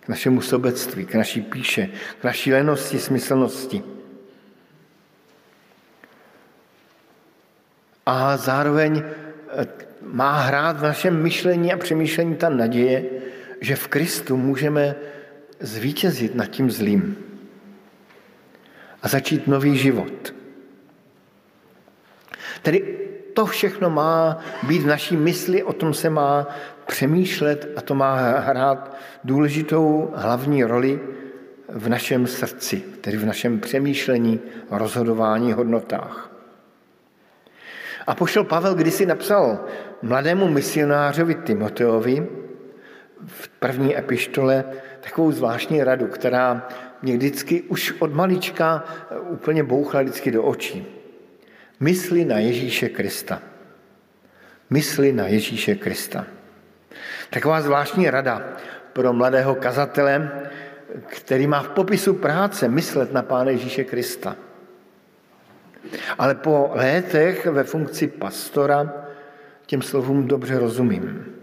K 0.00 0.08
našemu 0.08 0.40
sobectví, 0.40 1.06
k 1.06 1.14
naší 1.14 1.40
píše, 1.40 1.88
k 2.20 2.24
naší 2.24 2.52
lenosti, 2.52 2.98
smyslnosti. 2.98 3.82
A 8.06 8.36
zároveň 8.36 9.02
eh, 9.02 9.66
má 10.02 10.40
hrát 10.40 10.76
v 10.76 10.82
našem 10.82 11.22
myšlení 11.22 11.72
a 11.72 11.76
přemýšlení 11.76 12.36
ta 12.36 12.48
naděje, 12.48 13.04
že 13.60 13.76
v 13.76 13.88
Kristu 13.88 14.36
můžeme 14.36 14.94
zvítězit 15.60 16.34
nad 16.34 16.46
tím 16.46 16.70
zlým 16.70 17.16
a 19.02 19.08
začít 19.08 19.46
nový 19.46 19.78
život. 19.78 20.34
Tedy 22.62 23.01
to 23.34 23.46
všechno 23.46 23.90
má 23.90 24.38
být 24.62 24.82
v 24.82 24.86
naší 24.86 25.16
mysli, 25.16 25.62
o 25.62 25.72
tom 25.72 25.94
se 25.94 26.10
má 26.10 26.46
přemýšlet 26.86 27.72
a 27.76 27.80
to 27.80 27.94
má 27.94 28.14
hrát 28.38 28.96
důležitou 29.24 30.10
hlavní 30.14 30.64
roli 30.64 31.00
v 31.68 31.88
našem 31.88 32.26
srdci, 32.26 32.82
tedy 33.00 33.16
v 33.16 33.26
našem 33.26 33.60
přemýšlení, 33.60 34.40
rozhodování, 34.70 35.52
hodnotách. 35.52 36.30
A 38.06 38.14
pošel 38.14 38.44
Pavel 38.44 38.74
kdysi 38.74 39.06
napsal 39.06 39.64
mladému 40.02 40.48
misionářovi 40.48 41.34
Timoteovi 41.34 42.26
v 43.26 43.48
první 43.48 43.98
epištole 43.98 44.64
takovou 45.00 45.32
zvláštní 45.32 45.84
radu, 45.84 46.06
která 46.06 46.68
mě 47.02 47.16
vždycky 47.16 47.62
už 47.62 47.94
od 47.98 48.14
malička 48.14 48.84
úplně 49.28 49.64
bouchla 49.64 50.02
vždycky 50.02 50.30
do 50.30 50.42
očí. 50.42 51.01
Mysli 51.82 52.24
na 52.24 52.38
Ježíše 52.38 52.88
Krista. 52.88 53.42
Mysli 54.70 55.12
na 55.12 55.26
Ježíše 55.26 55.74
Krista. 55.74 56.26
Taková 57.30 57.60
zvláštní 57.60 58.10
rada 58.10 58.42
pro 58.92 59.12
mladého 59.12 59.54
kazatele, 59.54 60.30
který 61.06 61.46
má 61.46 61.62
v 61.62 61.68
popisu 61.68 62.14
práce 62.14 62.68
myslet 62.68 63.12
na 63.12 63.22
Pána 63.22 63.50
Ježíše 63.50 63.84
Krista. 63.84 64.36
Ale 66.18 66.34
po 66.34 66.70
létech 66.74 67.46
ve 67.46 67.64
funkci 67.64 68.06
pastora 68.06 68.92
těm 69.66 69.82
slovům 69.82 70.26
dobře 70.26 70.58
rozumím. 70.58 71.34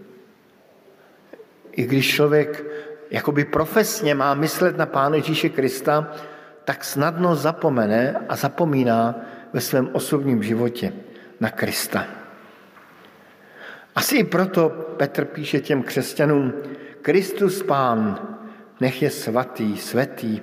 I 1.72 1.82
když 1.82 2.14
člověk 2.14 2.64
jakoby 3.10 3.44
profesně 3.44 4.14
má 4.14 4.34
myslet 4.34 4.76
na 4.76 4.86
Pána 4.86 5.16
Ježíše 5.16 5.48
Krista, 5.48 6.12
tak 6.64 6.84
snadno 6.84 7.36
zapomene 7.36 8.24
a 8.28 8.36
zapomíná 8.36 9.14
ve 9.52 9.60
svém 9.60 9.90
osobním 9.92 10.42
životě 10.42 10.92
na 11.40 11.50
Krista. 11.50 12.06
Asi 13.94 14.16
i 14.16 14.24
proto 14.24 14.68
Petr 14.68 15.24
píše 15.24 15.60
těm 15.60 15.82
křesťanům, 15.82 16.52
Kristus 17.02 17.62
Pán, 17.62 18.28
nech 18.80 19.02
je 19.02 19.10
svatý, 19.10 19.76
svetý 19.76 20.40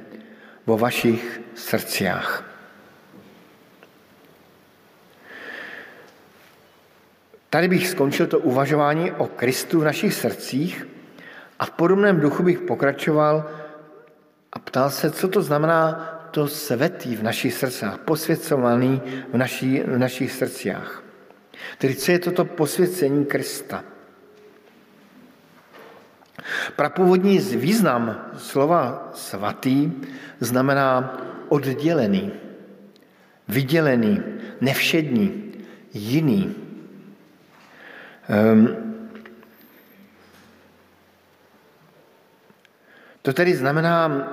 vo 0.66 0.78
vašich 0.78 1.42
srdciách. 1.56 2.44
Tady 7.50 7.68
bych 7.68 7.88
skončil 7.88 8.28
to 8.28 8.40
uvažování 8.40 9.12
o 9.12 9.28
Kristu 9.28 9.80
v 9.80 9.84
našich 9.84 10.14
srdcích 10.14 10.88
A 11.60 11.66
v 11.66 11.72
podobném 11.72 12.20
duchu 12.20 12.44
bych 12.44 12.60
pokračoval 12.60 13.50
a 14.54 14.60
ptal 14.60 14.90
se, 14.90 15.12
co 15.12 15.28
to 15.28 15.42
znamená 15.42 16.14
to 16.32 16.48
svetý 16.48 17.16
v 17.16 17.24
našich 17.24 17.54
srdcích, 17.54 17.98
posvěcovaný 18.06 19.02
v, 19.34 19.38
naší, 19.38 19.80
v 19.80 19.98
našich 19.98 20.32
srdcích. 20.32 21.04
Tedy 21.78 21.96
co 21.96 22.12
je 22.12 22.20
toto 22.20 22.46
posvěcení 22.46 23.26
Krista? 23.26 23.84
Prapůvodní 26.76 27.40
význam 27.40 28.32
slova 28.38 29.12
svatý 29.14 29.92
znamená 30.40 31.18
oddělený, 31.50 32.32
vydělený, 33.48 34.24
nevšední, 34.62 35.54
jiný. 35.94 36.56
Um, 38.30 38.88
to 43.22 43.34
tedy 43.34 43.56
znamená, 43.56 44.28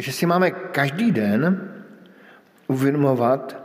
že 0.00 0.12
si 0.12 0.26
máme 0.26 0.50
každý 0.50 1.10
den 1.12 1.72
uvědomovat 2.66 3.56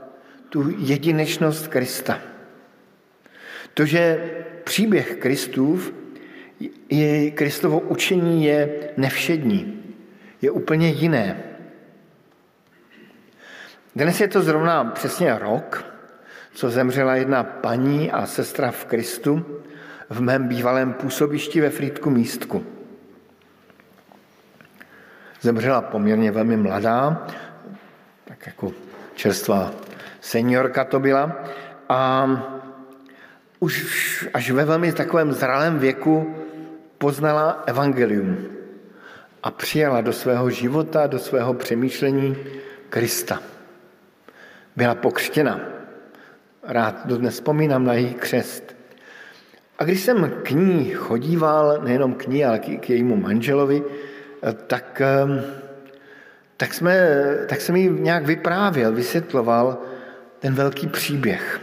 tu 0.50 0.74
jedinečnost 0.78 1.68
Krista. 1.68 2.20
To, 3.74 3.86
že 3.86 4.32
příběh 4.64 5.16
Kristův, 5.16 5.94
je, 6.90 7.32
Kristovo 7.32 7.80
učení 7.80 8.46
je 8.46 8.90
nevšední, 8.98 9.84
je 10.42 10.52
úplně 10.52 10.90
jiné. 10.90 11.44
Dnes 13.96 14.22
je 14.22 14.28
to 14.28 14.42
zrovna 14.42 14.84
přesně 14.84 15.40
rok, 15.40 15.86
co 16.54 16.70
zemřela 16.70 17.16
jedna 17.16 17.44
paní 17.44 18.12
a 18.12 18.26
sestra 18.26 18.72
v 18.72 18.86
Kristu 18.86 19.46
v 20.10 20.22
mém 20.22 20.48
bývalém 20.48 20.94
působišti 20.94 21.62
ve 21.62 21.70
Frýdku 21.70 22.10
místku. 22.10 22.75
Zemřela 25.46 25.82
poměrně 25.82 26.32
velmi 26.32 26.58
mladá, 26.58 27.28
tak 28.26 28.48
jako 28.48 28.72
čerstvá 29.16 29.72
seniorka 30.22 30.84
to 30.84 31.00
byla. 31.00 31.46
A 31.90 32.30
už 33.60 34.30
až 34.34 34.52
ve 34.52 34.66
velmi 34.66 34.94
takovém 34.94 35.34
zralém 35.34 35.80
věku 35.80 36.36
poznala 36.98 37.64
evangelium 37.66 38.38
a 39.44 39.52
přijala 39.52 40.02
do 40.02 40.14
svého 40.14 40.50
života, 40.50 41.08
do 41.08 41.20
svého 41.20 41.54
přemýšlení 41.54 42.38
Krista. 42.90 43.40
Byla 44.76 44.96
pokřtěna. 44.96 45.60
Rád 46.64 47.06
dodnes 47.06 47.34
vzpomínám 47.34 47.86
na 47.86 47.94
její 47.94 48.14
křest. 48.14 48.76
A 49.78 49.84
když 49.84 50.02
jsem 50.02 50.32
k 50.44 50.52
ní 50.52 50.90
chodíval, 50.90 51.82
nejenom 51.84 52.14
k 52.14 52.28
ní, 52.28 52.46
ale 52.46 52.60
k 52.60 52.90
jejímu 52.90 53.16
manželovi, 53.16 53.84
tak, 54.54 55.02
ehm, 55.02 55.44
tak, 56.58 56.74
jsme, 56.74 57.10
tak 57.48 57.62
jsem 57.62 57.76
jí 57.76 57.90
nějak 57.90 58.26
vyprávěl, 58.26 58.92
vysvětloval 58.92 59.78
ten 60.40 60.54
velký 60.54 60.88
příběh. 60.88 61.62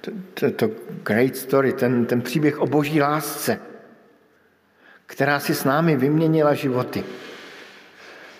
To, 0.00 0.10
to, 0.34 0.50
to 0.50 0.70
great 1.02 1.36
story, 1.36 1.72
ten, 1.72 2.06
ten 2.06 2.22
příběh 2.22 2.58
o 2.58 2.66
boží 2.66 3.00
lásce, 3.00 3.60
která 5.06 5.40
si 5.40 5.54
s 5.54 5.64
námi 5.64 5.96
vyměnila 5.96 6.54
životy. 6.54 7.04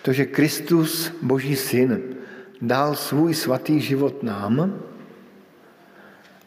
To, 0.02 0.12
že 0.12 0.24
Kristus, 0.24 1.12
boží 1.22 1.56
syn, 1.56 2.02
dal 2.62 2.94
svůj 2.94 3.35
svatý 3.35 3.80
život 3.80 4.22
nám 4.22 4.83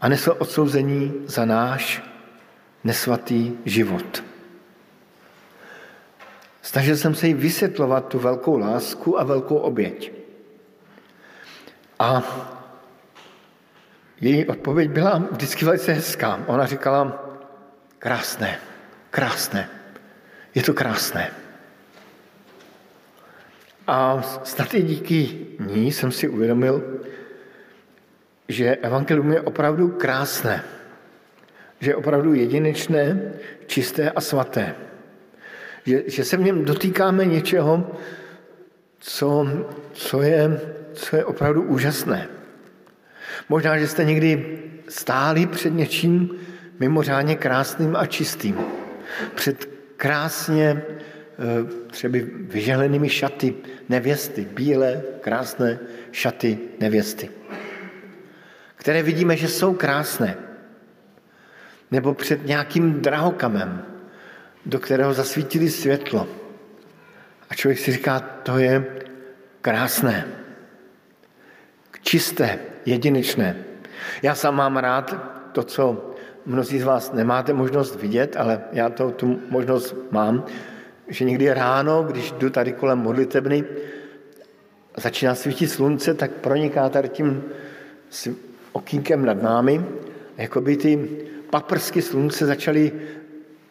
a 0.01 0.09
nesl 0.09 0.35
odsouzení 0.39 1.13
za 1.25 1.45
náš 1.45 2.03
nesvatý 2.83 3.51
život. 3.65 4.23
Snažil 6.63 6.97
jsem 6.97 7.15
se 7.15 7.27
jí 7.27 7.33
vysvětlovat 7.33 8.07
tu 8.07 8.19
velkou 8.19 8.57
lásku 8.57 9.19
a 9.19 9.23
velkou 9.23 9.55
oběť. 9.55 10.11
A 11.99 12.23
její 14.21 14.45
odpověď 14.45 14.89
byla 14.89 15.27
vždycky 15.31 15.65
velice 15.65 15.93
hezká. 15.93 16.43
Ona 16.47 16.65
říkala, 16.65 17.29
krásné, 17.99 18.59
krásné, 19.11 19.69
je 20.55 20.63
to 20.63 20.73
krásné. 20.73 21.31
A 23.87 24.21
snad 24.43 24.73
i 24.73 24.81
díky 24.81 25.47
ní 25.59 25.91
jsem 25.91 26.11
si 26.11 26.29
uvědomil, 26.29 27.01
že 28.47 28.75
evangelium 28.75 29.31
je 29.31 29.41
opravdu 29.41 29.87
krásné, 29.87 30.63
že 31.79 31.91
je 31.91 31.95
opravdu 31.95 32.33
jedinečné, 32.33 33.33
čisté 33.67 34.11
a 34.11 34.21
svaté 34.21 34.75
že, 35.85 36.03
že 36.07 36.25
se 36.25 36.37
v 36.37 36.41
něm 36.41 36.65
dotýkáme 36.65 37.25
něčeho, 37.25 37.91
co, 38.99 39.47
co, 39.93 40.21
je, 40.21 40.59
co 40.93 41.15
je 41.15 41.25
opravdu 41.25 41.61
úžasné. 41.61 42.27
Možná, 43.49 43.77
že 43.77 43.87
jste 43.87 44.03
někdy 44.03 44.59
stáli 44.89 45.45
před 45.47 45.73
něčím 45.73 46.29
mimořádně 46.79 47.35
krásným 47.35 47.95
a 47.95 48.05
čistým. 48.05 48.57
Před 49.35 49.69
krásně 49.97 50.81
eh, 50.81 51.87
třeba 51.87 52.17
vyželenými 52.41 53.09
šaty 53.09 53.55
nevěsty, 53.89 54.47
bílé, 54.53 55.03
krásné 55.21 55.79
šaty 56.11 56.57
nevěsty, 56.79 57.29
které 58.75 59.03
vidíme, 59.03 59.37
že 59.37 59.47
jsou 59.47 59.73
krásné. 59.73 60.35
Nebo 61.91 62.13
před 62.13 62.45
nějakým 62.45 63.01
drahokamem, 63.01 63.92
do 64.65 64.79
kterého 64.79 65.13
zasvítili 65.13 65.69
světlo. 65.69 66.27
A 67.49 67.55
člověk 67.55 67.79
si 67.79 67.91
říká, 67.91 68.19
to 68.19 68.57
je 68.57 68.85
krásné, 69.61 70.27
čisté, 72.01 72.59
jedinečné. 72.85 73.55
Já 74.21 74.35
sám 74.35 74.55
mám 74.55 74.77
rád 74.77 75.15
to, 75.51 75.63
co 75.63 76.15
mnozí 76.45 76.79
z 76.79 76.83
vás 76.83 77.13
nemáte 77.13 77.53
možnost 77.53 77.95
vidět, 77.95 78.35
ale 78.39 78.61
já 78.71 78.89
to, 78.89 79.11
tu 79.11 79.39
možnost 79.49 79.95
mám, 80.11 80.45
že 81.07 81.25
někdy 81.25 81.53
ráno, 81.53 82.03
když 82.03 82.31
jdu 82.31 82.49
tady 82.49 82.73
kolem 82.73 82.99
modlitebny, 82.99 83.63
začíná 84.97 85.35
svítit 85.35 85.67
slunce, 85.67 86.13
tak 86.13 86.31
proniká 86.31 86.89
tady 86.89 87.09
tím 87.09 87.43
okýnkem 88.71 89.25
nad 89.25 89.41
námi, 89.41 89.85
jako 90.37 90.61
by 90.61 90.77
ty 90.77 91.09
paprsky 91.49 92.01
slunce 92.01 92.45
začaly 92.45 92.91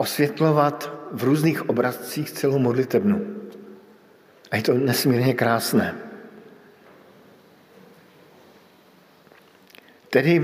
osvětlovat 0.03 0.91
v 1.13 1.25
různých 1.25 1.69
obrazcích 1.71 2.31
celou 2.31 2.59
modlitebnu. 2.59 3.23
A 4.51 4.57
je 4.57 4.63
to 4.63 4.75
nesmírně 4.75 5.35
krásné. 5.35 5.95
Tedy 10.11 10.41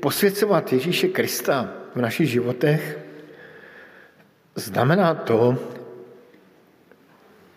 posvěcovat 0.00 0.72
Ježíše 0.72 1.08
Krista 1.08 1.72
v 1.94 2.00
našich 2.00 2.30
životech 2.30 2.98
znamená 4.54 5.14
to, 5.14 5.56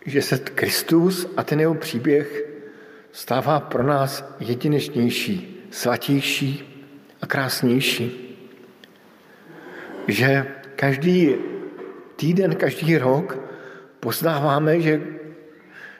že 0.05 0.21
se 0.21 0.37
Kristus 0.39 1.27
a 1.37 1.43
ten 1.43 1.59
jeho 1.59 1.75
příběh 1.75 2.47
stává 3.11 3.59
pro 3.59 3.83
nás 3.83 4.23
jedinečnější, 4.39 5.67
svatější 5.71 6.63
a 7.21 7.27
krásnější. 7.27 8.37
Že 10.07 10.60
každý 10.81 11.37
týden, 12.15 12.57
každý 12.57 12.97
rok 12.97 13.37
poznáváme, 13.99 14.81
že, 14.81 15.01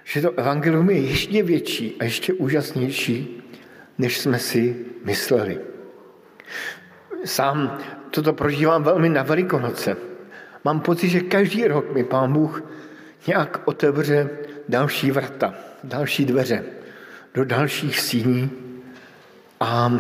že 0.04 0.22
to 0.22 0.34
evangelium 0.34 0.90
je 0.90 0.98
ještě 0.98 1.44
větší 1.44 1.96
a 2.00 2.04
ještě 2.04 2.34
úžasnější, 2.34 3.44
než 3.98 4.18
jsme 4.18 4.40
si 4.40 4.76
mysleli. 5.06 5.60
Sám 7.26 7.78
toto 8.10 8.34
prožívám 8.34 8.84
velmi 8.84 9.10
na 9.10 9.24
Velikonoce. 9.24 9.98
Mám 10.66 10.80
pocit, 10.80 11.10
že 11.10 11.30
každý 11.30 11.68
rok 11.68 11.94
mi 11.94 12.04
Pán 12.04 12.34
Bůh 12.34 12.64
nějak 13.28 13.62
otevře 13.66 14.30
další 14.70 15.12
vrata, 15.12 15.54
další 15.84 16.26
dveře 16.26 16.64
do 17.34 17.46
dalších 17.46 18.00
síní 18.00 18.50
a 19.60 19.94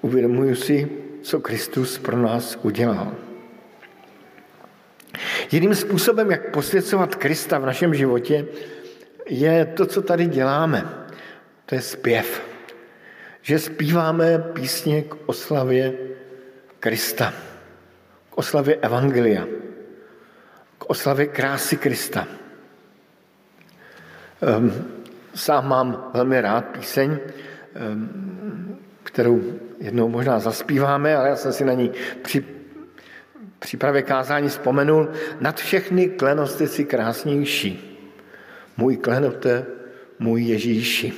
uvědomuji 0.00 0.54
si, 0.54 0.88
co 1.22 1.40
Kristus 1.40 1.98
pro 1.98 2.16
nás 2.16 2.58
udělal. 2.62 3.29
Jiným 5.52 5.74
způsobem, 5.74 6.30
jak 6.30 6.50
posvěcovat 6.50 7.14
Krista 7.14 7.58
v 7.58 7.66
našem 7.66 7.94
životě, 7.94 8.46
je 9.28 9.66
to, 9.66 9.86
co 9.86 10.02
tady 10.02 10.26
děláme. 10.26 10.88
To 11.66 11.74
je 11.74 11.80
zpěv. 11.80 12.42
Že 13.42 13.58
zpíváme 13.58 14.38
písně 14.38 15.02
k 15.02 15.16
oslavě 15.26 15.92
Krista, 16.80 17.34
k 18.30 18.38
oslavě 18.38 18.76
Evangelia, 18.76 19.46
k 20.78 20.90
oslavě 20.90 21.26
krásy 21.26 21.76
Krista. 21.76 22.26
Ehm, 24.42 24.84
sám 25.34 25.68
mám 25.68 26.10
velmi 26.14 26.40
rád 26.40 26.64
píseň, 26.64 27.18
ehm, 27.74 28.78
kterou 29.02 29.42
jednou 29.80 30.08
možná 30.08 30.38
zaspíváme, 30.38 31.16
ale 31.16 31.28
já 31.28 31.36
jsem 31.36 31.52
si 31.52 31.64
na 31.64 31.72
ní 31.72 31.90
při, 32.22 32.44
přípravě 33.60 34.02
kázání 34.02 34.48
vzpomenul, 34.48 35.08
nad 35.40 35.60
všechny 35.60 36.08
klenosti 36.08 36.68
si 36.68 36.84
krásnější. 36.84 37.98
Můj 38.76 38.96
klenote, 38.96 39.66
můj 40.18 40.42
Ježíši. 40.42 41.12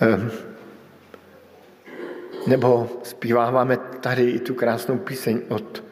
Ehm, 0.00 0.30
nebo 2.46 3.00
zpíváváme 3.02 3.76
tady 3.76 4.30
i 4.30 4.40
tu 4.40 4.54
krásnou 4.54 4.98
píseň 4.98 5.40
od 5.48 5.84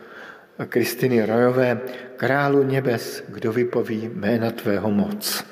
Kristiny 0.68 1.26
Rojové, 1.26 1.80
Králu 2.16 2.62
nebes, 2.62 3.24
kdo 3.28 3.52
vypoví 3.52 4.10
jména 4.14 4.50
tvého 4.50 4.90
moc. 4.90 5.44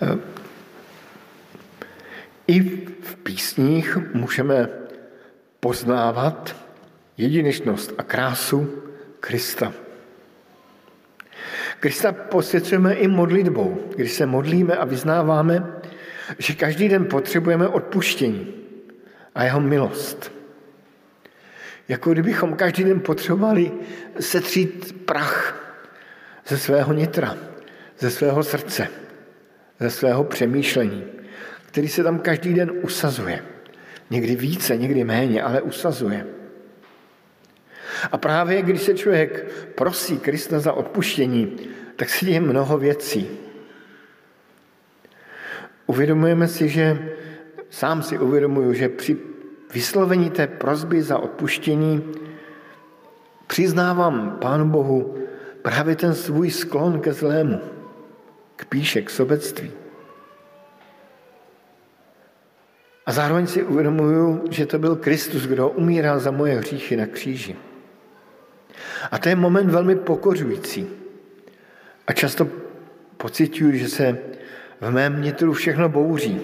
Ehm, 0.00 0.20
I 2.46 2.60
v 3.02 3.16
písních 3.16 3.96
můžeme 4.14 4.68
poznávat 5.60 6.65
jedinečnost 7.16 7.92
a 7.98 8.02
krásu 8.02 8.82
Krista. 9.20 9.72
Krista 11.80 12.12
posvěcujeme 12.12 12.94
i 12.94 13.08
modlitbou, 13.08 13.90
když 13.96 14.12
se 14.12 14.26
modlíme 14.26 14.76
a 14.76 14.84
vyznáváme, 14.84 15.66
že 16.38 16.54
každý 16.54 16.88
den 16.88 17.04
potřebujeme 17.04 17.68
odpuštění 17.68 18.54
a 19.34 19.44
jeho 19.44 19.60
milost. 19.60 20.32
Jako 21.88 22.12
kdybychom 22.12 22.54
každý 22.54 22.84
den 22.84 23.00
potřebovali 23.00 23.72
setřít 24.20 25.04
prach 25.06 25.62
ze 26.48 26.58
svého 26.58 26.92
nitra, 26.92 27.36
ze 27.98 28.10
svého 28.10 28.42
srdce, 28.42 28.88
ze 29.80 29.90
svého 29.90 30.24
přemýšlení, 30.24 31.04
který 31.66 31.88
se 31.88 32.02
tam 32.02 32.18
každý 32.18 32.54
den 32.54 32.72
usazuje. 32.82 33.42
Někdy 34.10 34.36
více, 34.36 34.76
někdy 34.76 35.04
méně, 35.04 35.42
ale 35.42 35.60
usazuje. 35.60 36.26
A 38.12 38.18
právě 38.18 38.62
když 38.62 38.82
se 38.82 38.94
člověk 38.94 39.46
prosí 39.74 40.18
Krista 40.18 40.60
za 40.60 40.72
odpuštění, 40.72 41.56
tak 41.96 42.08
se 42.08 42.26
děje 42.26 42.40
mnoho 42.40 42.78
věcí. 42.78 43.28
Uvědomujeme 45.86 46.48
si, 46.48 46.68
že 46.68 47.12
sám 47.70 48.02
si 48.02 48.18
uvědomuju, 48.18 48.72
že 48.72 48.88
při 48.88 49.16
vyslovení 49.74 50.30
té 50.30 50.46
prozby 50.46 51.02
za 51.02 51.18
odpuštění 51.18 52.12
přiznávám 53.46 54.38
Pánu 54.40 54.68
Bohu 54.68 55.18
právě 55.62 55.96
ten 55.96 56.14
svůj 56.14 56.50
sklon 56.50 57.00
ke 57.00 57.12
zlému, 57.12 57.60
k 58.56 58.64
píše, 58.64 59.02
k 59.02 59.10
sobectví. 59.10 59.72
A 63.06 63.12
zároveň 63.12 63.46
si 63.46 63.62
uvědomuju, 63.62 64.44
že 64.50 64.66
to 64.66 64.78
byl 64.78 64.96
Kristus, 64.96 65.46
kdo 65.46 65.68
umíral 65.68 66.18
za 66.18 66.30
moje 66.30 66.58
hříchy 66.58 66.96
na 66.96 67.06
kříži. 67.06 67.56
A 69.10 69.18
to 69.18 69.28
je 69.28 69.36
moment 69.36 69.70
velmi 69.70 69.96
pokořující. 69.96 70.86
A 72.06 72.12
často 72.12 72.48
pocituju, 73.16 73.72
že 73.72 73.88
se 73.88 74.18
v 74.80 74.90
mém 74.90 75.22
nitru 75.22 75.52
všechno 75.52 75.88
bouří. 75.88 76.40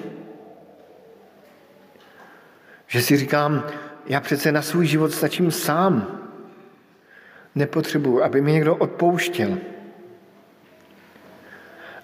Že 2.87 3.03
si 3.03 3.17
říkám, 3.17 3.67
já 4.07 4.21
přece 4.21 4.53
na 4.53 4.63
svůj 4.63 4.87
život 4.87 5.13
stačím 5.13 5.51
sám. 5.51 6.19
Nepotřebuji, 7.55 8.23
aby 8.23 8.41
mi 8.41 8.53
někdo 8.53 8.77
odpouštěl. 8.77 9.59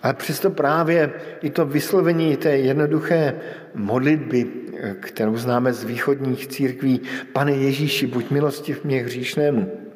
Ale 0.02 0.14
přesto 0.14 0.50
právě 0.50 1.12
i 1.42 1.50
to 1.50 1.66
vyslovení 1.66 2.36
té 2.36 2.56
jednoduché 2.56 3.34
modlitby, 3.74 4.46
kterou 5.00 5.36
známe 5.36 5.72
z 5.72 5.84
východních 5.84 6.46
církví, 6.46 7.00
Pane 7.32 7.52
Ježíši, 7.52 8.06
buď 8.06 8.30
milostiv 8.30 8.84
mě 8.84 9.02
hříšnému, 9.02 9.87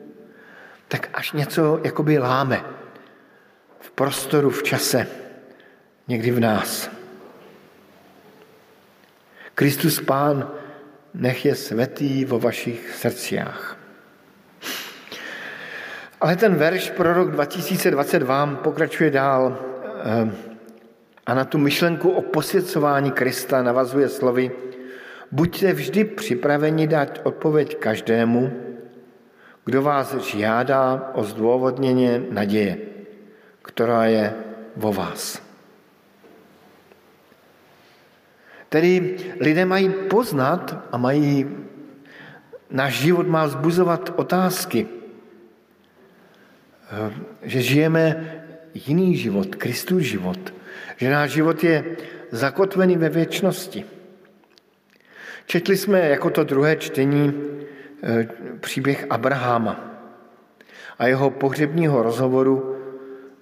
tak 0.92 1.08
až 1.14 1.32
něco 1.32 1.80
jakoby 1.84 2.18
láme 2.18 2.64
v 3.80 3.90
prostoru, 3.90 4.50
v 4.50 4.62
čase, 4.62 5.06
někdy 6.08 6.30
v 6.30 6.40
nás. 6.40 6.90
Kristus 9.54 10.00
Pán, 10.00 10.52
nech 11.14 11.44
je 11.44 11.54
svetý 11.54 12.24
vo 12.24 12.38
vašich 12.38 12.94
srdciách. 12.94 13.76
Ale 16.20 16.36
ten 16.36 16.54
verš 16.54 16.90
pro 16.90 17.14
rok 17.14 17.30
2022 17.30 18.46
pokračuje 18.46 19.10
dál 19.10 19.56
eh, 19.56 20.30
a 21.26 21.34
na 21.34 21.44
tu 21.44 21.58
myšlenku 21.58 22.10
o 22.10 22.22
posvěcování 22.22 23.10
Krista 23.10 23.62
navazuje 23.62 24.08
slovy 24.08 24.50
Buďte 25.32 25.72
vždy 25.72 26.04
připraveni 26.04 26.86
dát 26.86 27.20
odpověď 27.22 27.76
každému, 27.76 28.71
kdo 29.64 29.82
vás 29.82 30.14
žádá 30.14 31.10
o 31.14 31.24
zdůvodnění 31.24 32.26
naděje, 32.30 32.78
která 33.62 34.04
je 34.04 34.34
vo 34.76 34.92
vás. 34.92 35.42
Tedy 38.68 39.16
lidé 39.40 39.64
mají 39.64 39.88
poznat 40.10 40.88
a 40.92 40.96
mají, 40.96 41.46
náš 42.70 42.94
život 42.94 43.26
má 43.26 43.44
vzbuzovat 43.44 44.12
otázky, 44.16 44.86
že 47.42 47.62
žijeme 47.62 48.34
jiný 48.74 49.16
život, 49.16 49.54
Kristův 49.54 50.00
život, 50.00 50.54
že 50.96 51.10
náš 51.10 51.30
život 51.30 51.64
je 51.64 51.96
zakotvený 52.30 52.96
ve 52.96 53.08
věčnosti. 53.08 53.84
Četli 55.46 55.76
jsme 55.76 56.08
jako 56.08 56.30
to 56.30 56.44
druhé 56.44 56.76
čtení 56.76 57.34
Eh, 57.34 57.71
příběh 58.60 59.06
Abraháma 59.10 59.92
a 60.98 61.06
jeho 61.06 61.30
pohřebního 61.30 62.02
rozhovoru 62.02 62.76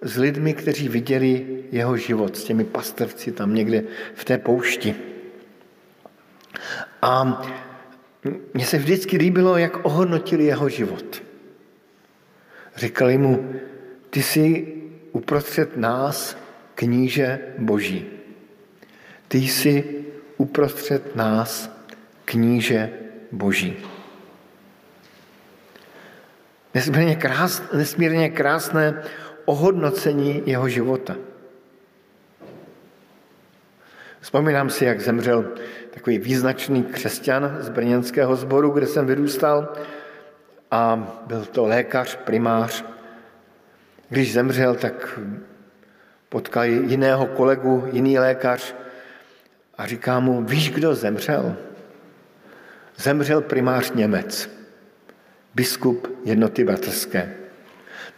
s 0.03 0.17
lidmi, 0.17 0.55
kteří 0.55 0.89
viděli 0.89 1.65
jeho 1.73 1.97
život, 1.97 2.37
s 2.37 2.45
těmi 2.45 2.65
pastevci 2.65 3.33
tam 3.33 3.55
někde 3.55 3.83
v 4.15 4.25
té 4.25 4.39
poušti. 4.39 4.95
A 7.03 7.43
mně 8.55 8.65
se 8.65 8.79
vždycky 8.79 9.17
líbilo, 9.17 9.57
jak 9.57 9.85
ohodnotili 9.85 10.45
jeho 10.45 10.69
život. 10.69 11.23
Říkali 12.77 13.19
mu, 13.19 13.55
ty 14.11 14.23
jsi 14.23 14.75
uprostřed 15.13 15.77
nás 15.77 16.37
kníže 16.75 17.39
boží. 17.59 18.07
Ty 19.29 19.39
jsi 19.39 20.05
uprostřed 20.37 21.17
nás 21.17 21.71
kníže 22.25 22.91
boží. 23.33 23.77
Nesmírně, 26.75 27.17
krás, 27.17 27.63
nesmírně 27.73 28.31
krásné 28.31 29.03
ohodnocení 29.45 30.43
jeho 30.47 30.69
života. 30.69 31.17
Vzpomínám 34.21 34.71
si, 34.71 34.85
jak 34.85 35.01
zemřel 35.01 35.45
takový 35.91 36.19
význačný 36.19 36.83
křesťan 36.83 37.57
z 37.61 37.69
brněnského 37.69 38.37
sboru, 38.37 38.71
kde 38.71 38.87
jsem 38.87 39.07
vyrůstal 39.07 39.73
a 40.71 41.09
byl 41.27 41.45
to 41.45 41.67
lékař, 41.67 42.17
primář. 42.17 42.85
Když 44.09 44.33
zemřel, 44.33 44.75
tak 44.75 45.19
potkal 46.29 46.65
jiného 46.65 47.27
kolegu, 47.27 47.89
jiný 47.93 48.19
lékař 48.19 48.75
a 49.79 49.87
říká 49.87 50.21
mu, 50.21 50.45
víš, 50.45 50.71
kdo 50.71 50.95
zemřel? 50.95 51.57
Zemřel 52.97 53.41
primář 53.41 53.93
Němec 53.93 54.60
biskup 55.55 56.09
jednoty 56.25 56.65
bratrské. 56.65 57.35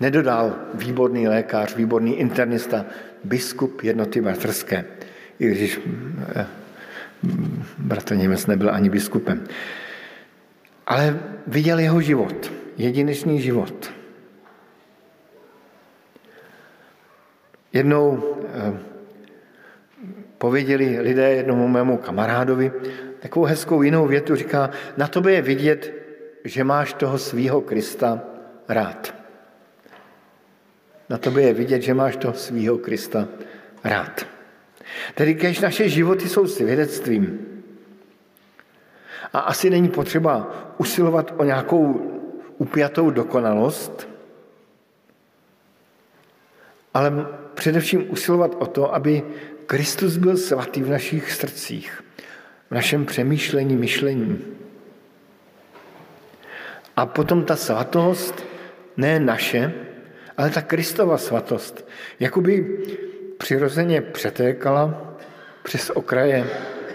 Nedodal 0.00 0.56
výborný 0.74 1.28
lékař, 1.28 1.76
výborný 1.76 2.18
internista, 2.18 2.86
biskup 3.24 3.82
jednoty 3.82 4.20
bratrské, 4.20 4.84
i 5.38 5.46
když 5.46 5.80
eh, 6.36 6.46
bratr 7.78 8.16
Němec 8.16 8.46
nebyl 8.46 8.74
ani 8.74 8.90
biskupem. 8.90 9.44
Ale 10.86 11.20
viděl 11.46 11.78
jeho 11.78 12.00
život, 12.00 12.52
jedinečný 12.76 13.40
život. 13.40 13.92
Jednou 17.72 18.36
eh, 18.54 18.78
pověděli 20.38 21.00
lidé 21.00 21.30
jednomu 21.30 21.68
mému 21.68 21.96
kamarádovi 21.96 22.72
takovou 23.20 23.46
hezkou 23.46 23.82
jinou 23.82 24.06
větu, 24.06 24.36
říká, 24.36 24.70
na 24.96 25.06
tobě 25.08 25.34
je 25.34 25.42
vidět, 25.42 26.01
že 26.44 26.64
máš 26.64 26.92
toho 26.92 27.18
svýho 27.18 27.60
Krista 27.60 28.20
rád. 28.68 29.14
Na 31.08 31.18
tobě 31.18 31.44
je 31.44 31.54
vidět, 31.54 31.82
že 31.82 31.94
máš 31.94 32.16
toho 32.16 32.34
svýho 32.34 32.78
Krista 32.78 33.28
rád. 33.84 34.26
Tedy 35.14 35.34
když 35.34 35.60
naše 35.60 35.88
životy 35.88 36.28
jsou 36.28 36.46
svědectvím 36.46 37.52
a 39.32 39.38
asi 39.38 39.70
není 39.70 39.88
potřeba 39.88 40.50
usilovat 40.78 41.34
o 41.36 41.44
nějakou 41.44 42.12
upjatou 42.58 43.10
dokonalost, 43.10 44.08
ale 46.94 47.26
především 47.54 48.10
usilovat 48.10 48.56
o 48.58 48.66
to, 48.66 48.94
aby 48.94 49.22
Kristus 49.66 50.16
byl 50.16 50.36
svatý 50.36 50.82
v 50.82 50.90
našich 50.90 51.32
srdcích, 51.32 52.04
v 52.70 52.74
našem 52.74 53.06
přemýšlení, 53.06 53.76
myšlení. 53.76 54.61
A 56.96 57.06
potom 57.06 57.44
ta 57.44 57.56
svatost, 57.56 58.44
ne 58.96 59.20
naše, 59.20 59.72
ale 60.36 60.50
ta 60.50 60.62
Kristova 60.62 61.18
svatost, 61.18 61.88
jakoby 62.20 62.78
přirozeně 63.38 64.00
přetékala 64.00 65.14
přes 65.62 65.90
okraje 65.90 66.46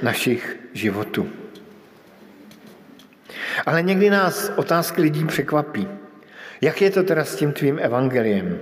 našich 0.02 0.60
životů. 0.74 1.30
Ale 3.66 3.82
někdy 3.82 4.10
nás 4.10 4.52
otázky 4.56 5.02
lidí 5.02 5.26
překvapí. 5.26 5.88
Jak 6.62 6.82
je 6.82 6.92
to 6.92 7.04
teda 7.04 7.26
s 7.26 7.36
tím 7.36 7.52
tvým 7.52 7.80
evangeliem? 7.80 8.60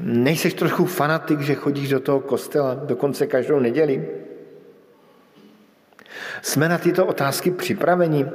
Nejseš 0.00 0.54
trochu 0.54 0.84
fanatik, 0.86 1.40
že 1.40 1.54
chodíš 1.54 1.88
do 1.88 2.00
toho 2.00 2.20
kostela 2.20 2.74
dokonce 2.74 3.26
každou 3.26 3.60
neděli? 3.60 4.08
Jsme 6.42 6.68
na 6.68 6.78
tyto 6.78 7.06
otázky 7.06 7.50
připraveni? 7.50 8.26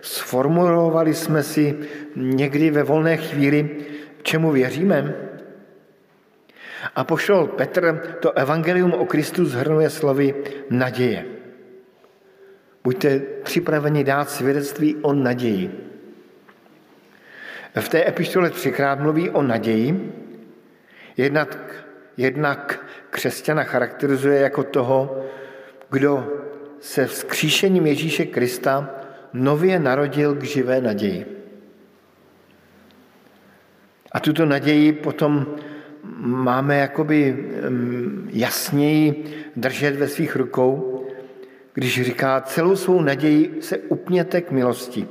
Sformulovali 0.00 1.14
jsme 1.14 1.42
si 1.42 1.78
někdy 2.16 2.70
ve 2.70 2.82
volné 2.82 3.16
chvíli, 3.16 3.70
čemu 4.22 4.52
věříme? 4.52 5.14
A 6.94 7.04
pošel 7.04 7.46
Petr 7.46 8.16
to 8.20 8.32
evangelium 8.32 8.92
o 8.92 9.06
Kristu 9.06 9.44
zhrnuje 9.44 9.90
slovy 9.90 10.34
naděje. 10.70 11.24
Buďte 12.84 13.18
připraveni 13.42 14.04
dát 14.04 14.30
svědectví 14.30 14.96
o 15.02 15.12
naději. 15.12 15.86
V 17.80 17.88
té 17.88 18.08
epištole 18.08 18.50
třikrát 18.50 19.00
mluví 19.00 19.30
o 19.30 19.42
naději. 19.42 20.12
Jednak, 21.16 21.84
jednak 22.16 22.86
křesťana 23.10 23.64
charakterizuje 23.64 24.40
jako 24.40 24.62
toho, 24.62 25.24
kdo 25.90 26.32
se 26.80 27.06
vzkříšením 27.06 27.86
Ježíše 27.86 28.24
Krista 28.24 28.95
nově 29.36 29.78
narodil 29.78 30.34
k 30.34 30.42
živé 30.42 30.80
naději. 30.80 31.26
A 34.12 34.20
tuto 34.20 34.46
naději 34.46 34.92
potom 34.92 35.46
máme 36.20 36.78
jakoby 36.78 37.32
mm, 37.32 38.30
jasněji 38.32 39.24
držet 39.56 39.96
ve 39.96 40.08
svých 40.08 40.36
rukou, 40.36 41.02
když 41.74 42.02
říká, 42.02 42.40
celou 42.40 42.76
svou 42.76 43.00
naději 43.02 43.58
se 43.60 43.78
upněte 43.78 44.40
k 44.40 44.50
milosti, 44.50 45.08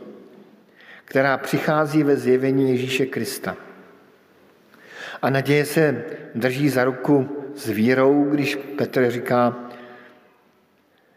která 1.06 1.38
přichází 1.38 2.04
ve 2.04 2.16
zjevení 2.16 2.70
Ježíše 2.70 3.06
Krista. 3.06 3.58
A 5.22 5.30
naděje 5.30 5.66
se 5.66 6.04
drží 6.36 6.70
za 6.70 6.84
ruku 6.84 7.30
s 7.56 7.70
vírou, 7.70 8.30
když 8.30 8.56
Petr 8.56 9.12
říká, 9.12 9.64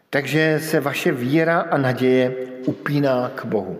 takže 0.09 0.59
se 0.59 0.79
vaše 0.79 1.11
víra 1.11 1.59
a 1.59 1.77
naděje 1.77 2.35
upíná 2.65 3.31
k 3.35 3.45
Bohu. 3.45 3.79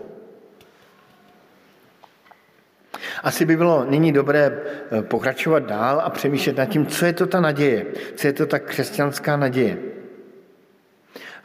Asi 3.22 3.44
by 3.44 3.56
bylo 3.56 3.84
nyní 3.84 4.12
dobré 4.12 4.50
eh, 4.50 5.02
pokračovat 5.02 5.58
dál 5.58 6.00
a 6.04 6.10
přemýšlet 6.10 6.56
nad 6.56 6.66
tím, 6.66 6.86
co 6.86 7.06
je 7.06 7.12
to 7.12 7.26
ta 7.26 7.40
naděje, 7.40 7.86
co 8.14 8.26
je 8.26 8.32
to 8.32 8.46
ta 8.46 8.58
křesťanská 8.58 9.36
naděje. 9.36 9.78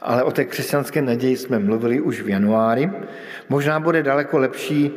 Ale 0.01 0.23
o 0.23 0.31
té 0.31 0.45
křesťanské 0.45 1.01
naději 1.01 1.37
jsme 1.37 1.59
mluvili 1.59 2.01
už 2.01 2.21
v 2.21 2.29
januári. 2.29 2.91
Možná 3.49 3.79
bude 3.79 4.03
daleko 4.03 4.37
lepší, 4.37 4.91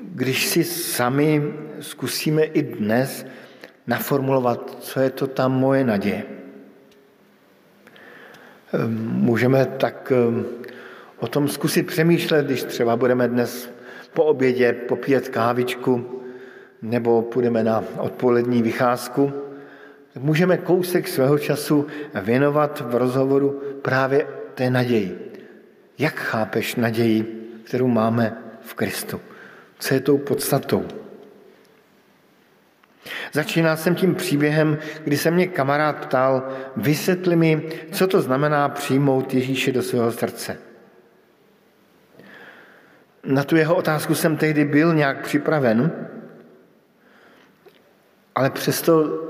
když 0.00 0.46
si 0.46 0.64
sami 0.64 1.42
zkusíme 1.80 2.42
i 2.42 2.62
dnes 2.62 3.26
naformulovat, 3.86 4.76
co 4.80 5.00
je 5.00 5.10
to 5.10 5.26
ta 5.26 5.48
moje 5.48 5.84
naděje. 5.84 6.41
Můžeme 8.86 9.66
tak 9.66 10.12
ehm, 10.12 10.44
o 11.18 11.26
tom 11.26 11.48
zkusit 11.48 11.86
přemýšlet, 11.86 12.46
když 12.46 12.62
třeba 12.62 12.96
budeme 12.96 13.28
dnes 13.28 13.70
po 14.12 14.24
obědě 14.24 14.72
popíjet 14.72 15.28
kávičku 15.28 16.22
nebo 16.82 17.22
půjdeme 17.22 17.64
na 17.64 17.84
odpolední 17.98 18.62
vycházku, 18.62 19.32
tak 20.14 20.22
můžeme 20.22 20.56
kousek 20.56 21.08
svého 21.08 21.38
času 21.38 21.86
věnovat 22.22 22.82
v 22.86 22.94
rozhovoru 22.94 23.62
právě 23.82 24.26
té 24.54 24.70
naději. 24.70 25.32
Jak 25.98 26.14
chápeš 26.14 26.74
naději, 26.76 27.48
kterou 27.64 27.88
máme 27.88 28.36
v 28.60 28.74
Kristu? 28.74 29.20
Co 29.78 29.94
je 29.94 30.00
tou 30.00 30.18
podstatou? 30.18 31.01
Začínal 33.32 33.76
jsem 33.76 33.94
tím 33.94 34.14
příběhem, 34.14 34.78
kdy 35.04 35.16
se 35.16 35.30
mě 35.30 35.46
kamarád 35.46 35.96
ptal, 35.96 36.48
vysvětli 36.76 37.36
mi, 37.36 37.68
co 37.92 38.06
to 38.06 38.22
znamená 38.22 38.68
přijmout 38.68 39.34
Ježíše 39.34 39.72
do 39.72 39.82
svého 39.82 40.12
srdce. 40.12 40.58
Na 43.24 43.44
tu 43.44 43.56
jeho 43.56 43.74
otázku 43.74 44.14
jsem 44.14 44.36
tehdy 44.36 44.64
byl 44.64 44.94
nějak 44.94 45.20
připraven, 45.20 46.08
ale 48.34 48.50
přesto 48.50 49.22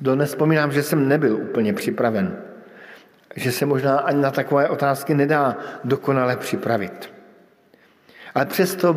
dnes 0.00 0.30
vzpomínám, 0.30 0.72
že 0.72 0.82
jsem 0.82 1.08
nebyl 1.08 1.36
úplně 1.36 1.72
připraven. 1.72 2.36
Že 3.36 3.52
se 3.52 3.66
možná 3.66 3.98
ani 3.98 4.22
na 4.22 4.30
takové 4.30 4.68
otázky 4.68 5.14
nedá 5.14 5.56
dokonale 5.84 6.36
připravit. 6.36 7.12
Ale 8.34 8.46
přesto 8.46 8.94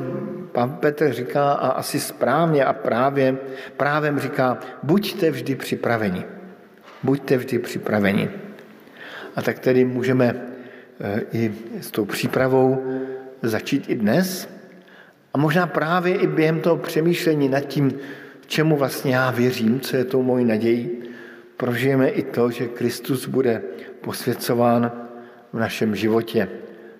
pan 0.51 0.71
Petr 0.71 1.13
říká, 1.13 1.51
a 1.51 1.67
asi 1.67 1.99
správně 1.99 2.65
a 2.65 2.73
právě, 2.73 3.37
právem 3.77 4.19
říká, 4.19 4.57
buďte 4.83 5.31
vždy 5.31 5.55
připraveni. 5.55 6.23
Buďte 7.03 7.37
vždy 7.37 7.59
připraveni. 7.59 8.29
A 9.35 9.41
tak 9.41 9.59
tedy 9.59 9.85
můžeme 9.85 10.35
eh, 10.99 11.21
i 11.31 11.53
s 11.81 11.91
tou 11.91 12.05
přípravou 12.05 12.83
začít 13.41 13.89
i 13.89 13.95
dnes. 13.95 14.49
A 15.33 15.37
možná 15.37 15.67
právě 15.67 16.15
i 16.15 16.27
během 16.27 16.61
toho 16.61 16.77
přemýšlení 16.77 17.49
nad 17.49 17.59
tím, 17.59 17.93
čemu 18.47 18.77
vlastně 18.77 19.15
já 19.15 19.31
věřím, 19.31 19.79
co 19.79 19.97
je 19.97 20.05
tou 20.05 20.23
mojí 20.23 20.45
nadějí, 20.45 20.89
prožijeme 21.57 22.09
i 22.09 22.23
to, 22.23 22.51
že 22.51 22.67
Kristus 22.67 23.27
bude 23.27 23.61
posvěcován 24.01 24.91
v 25.53 25.59
našem 25.59 25.95
životě, 25.95 26.47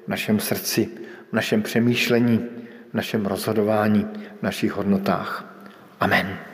v 0.06 0.08
našem 0.08 0.40
srdci, 0.40 0.90
našem 1.36 1.62
přemýšlení, 1.62 2.46
našem 2.94 3.26
rozhodování, 3.26 4.08
našich 4.42 4.72
hodnotách. 4.72 5.46
Amen. 6.00 6.45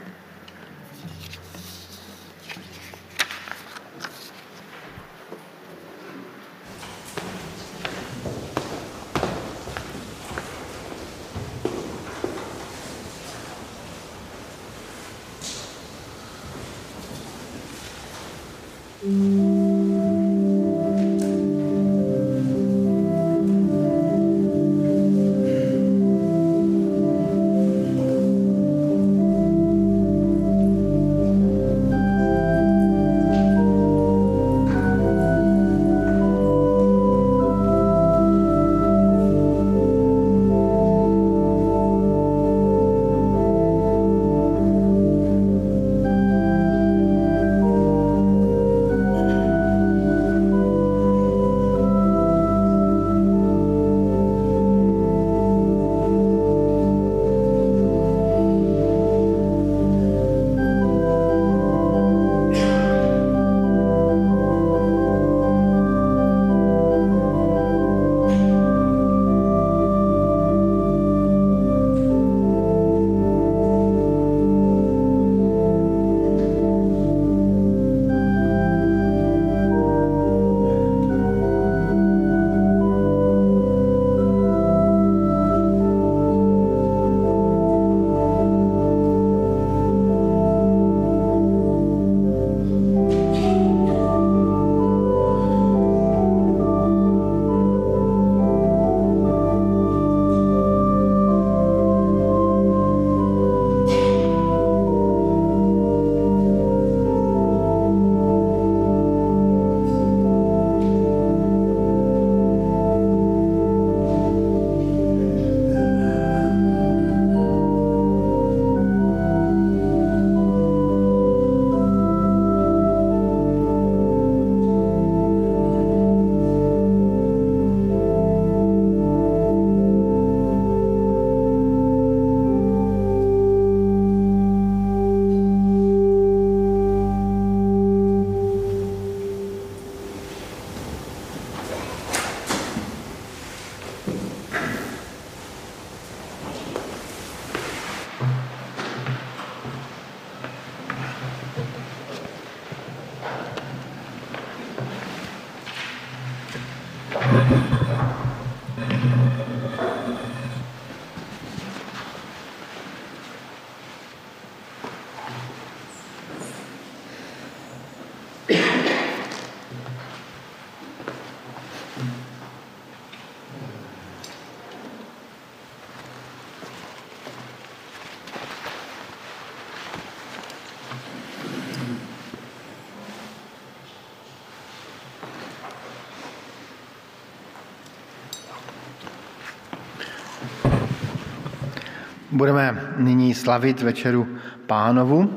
Budeme 192.41 192.93
nyní 192.97 193.33
slavit 193.33 193.81
večeru 193.81 194.27
pánovu. 194.65 195.29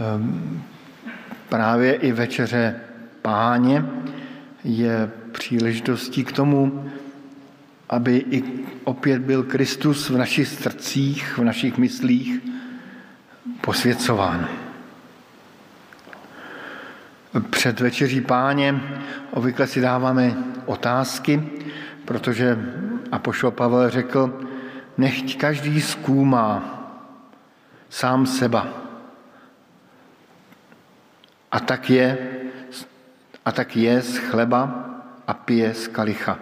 Ehm, 0.00 0.62
právě 1.48 1.94
i 1.94 2.12
večeře 2.12 2.80
páně 3.22 3.84
je 4.64 5.10
příležitostí 5.32 6.24
k 6.24 6.32
tomu, 6.32 6.90
aby 7.88 8.24
i 8.30 8.42
opět 8.84 9.22
byl 9.22 9.42
Kristus 9.42 10.10
v 10.10 10.16
našich 10.16 10.48
srdcích, 10.48 11.38
v 11.38 11.44
našich 11.44 11.78
myslích 11.78 12.40
posvěcován. 13.60 14.48
Před 17.50 17.80
večeří 17.80 18.20
páně 18.20 18.80
obvykle 19.30 19.66
si 19.66 19.80
dáváme 19.80 20.36
otázky, 20.66 21.42
protože 22.04 22.58
Apoštol 23.12 23.50
Pavel 23.50 23.90
řekl, 23.90 24.47
nechť 24.98 25.38
každý 25.38 25.78
zkoumá 25.78 26.78
sám 27.88 28.26
seba. 28.26 28.66
A 31.48 31.58
tak 31.62 31.90
je, 31.90 32.06
a 33.44 33.50
tak 33.52 33.76
je 33.76 33.94
z 34.02 34.18
chleba 34.28 34.62
a 35.24 35.32
pije 35.32 35.74
z 35.74 35.88
kalicha. 35.88 36.36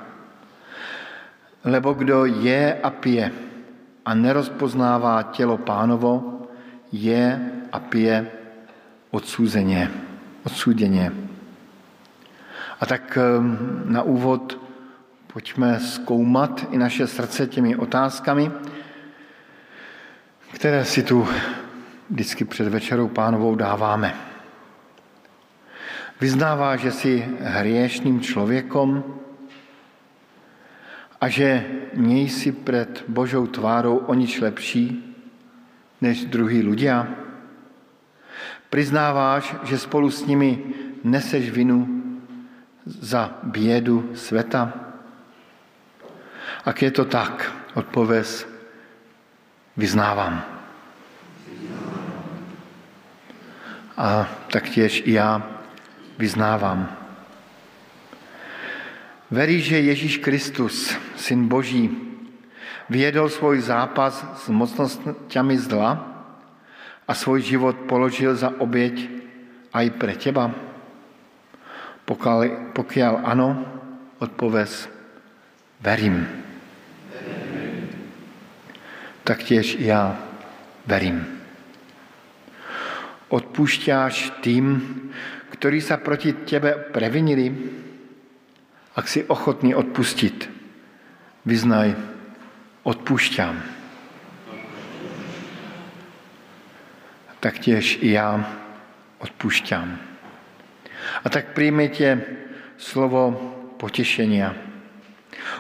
Lebo 1.63 1.95
kdo 1.95 2.25
je 2.25 2.75
a 2.75 2.91
pije 2.91 3.31
a 4.07 4.11
nerozpoznává 4.15 5.23
tělo 5.23 5.59
pánovo, 5.59 6.43
je 6.93 7.53
a 7.73 7.79
pije 7.79 8.31
odsouzeně, 9.11 9.91
odsouděně. 10.47 11.13
A 12.81 12.87
tak 12.87 13.19
ehm, 13.19 13.83
na 13.85 14.03
úvod 14.03 14.66
pojďme 15.37 15.81
zkoumat 15.81 16.65
i 16.71 16.79
naše 16.79 17.07
srdce 17.07 17.47
těmi 17.47 17.77
otázkami, 17.77 18.51
které 20.53 20.85
si 20.85 21.03
tu 21.03 21.29
vždycky 22.11 22.45
před 22.45 22.69
večerou 22.69 23.09
pánovou 23.09 23.55
dáváme. 23.55 24.17
Vyznává, 26.21 26.77
že 26.77 26.93
jsi 26.93 27.29
hriešním 27.41 28.21
člověkom 28.21 29.05
a 31.21 31.29
že 31.29 31.65
nejsi 31.95 32.53
před 32.53 33.05
Božou 33.09 33.47
tvárou 33.47 33.97
o 33.97 34.15
nič 34.15 34.41
lepší 34.41 35.17
než 36.01 36.25
druhý 36.25 36.65
ľudia. 36.65 37.13
Priznáváš, 38.73 39.53
že 39.69 39.85
spolu 39.85 40.09
s 40.09 40.25
nimi 40.25 40.65
neseš 41.05 41.53
vinu 41.53 41.85
za 42.89 43.37
bědu 43.45 44.17
světa? 44.17 44.86
Ak 46.65 46.83
je 46.83 46.91
to 46.91 47.05
tak, 47.05 47.53
odpověz, 47.75 48.49
vyznávám. 49.77 50.45
A 53.97 54.29
taktěž 54.53 55.03
i 55.05 55.13
já 55.13 55.43
vyznávám. 56.19 56.97
Verí, 59.31 59.61
že 59.61 59.81
Ježíš 59.81 60.17
Kristus, 60.19 60.97
Syn 61.17 61.49
Boží, 61.49 61.91
vyjedol 62.91 63.29
svůj 63.29 63.61
zápas 63.61 64.27
s 64.45 64.49
mocnostmi 64.49 65.59
zla 65.59 66.17
a 67.09 67.15
svůj 67.15 67.43
život 67.43 67.77
položil 67.77 68.37
za 68.37 68.53
oběť 68.59 69.11
aj 69.73 69.91
pre 69.91 70.15
teba? 70.15 70.51
Pokud 72.05 72.97
ano, 73.25 73.65
odpověz, 74.19 74.96
verím. 75.81 76.29
Taktěž 79.25 79.75
i 79.75 79.87
já 79.87 80.19
verím. 80.87 81.27
Odpušťáš 83.29 84.39
tým, 84.39 84.79
ktorí 85.51 85.83
sa 85.83 85.99
proti 85.99 86.47
tebe 86.47 86.79
previnili, 86.95 87.51
ak 88.95 89.07
si 89.11 89.27
ochotný 89.27 89.75
odpustit, 89.75 90.47
vyznaj, 91.43 91.99
odpušťám. 92.87 93.57
Taktěž 97.41 97.99
i 98.01 98.11
já 98.11 98.47
odpušťám. 99.19 99.99
A 101.25 101.29
tak 101.29 101.53
přijměte 101.53 102.23
slovo 102.77 103.33
potěšenia. 103.77 104.55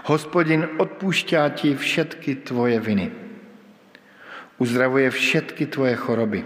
Hospodin 0.04 0.68
odpušťá 0.78 1.48
ti 1.54 1.74
všetky 1.74 2.46
tvoje 2.46 2.80
viny. 2.80 3.12
Uzdravuje 4.58 5.10
všetky 5.10 5.66
tvoje 5.66 5.96
choroby 5.96 6.40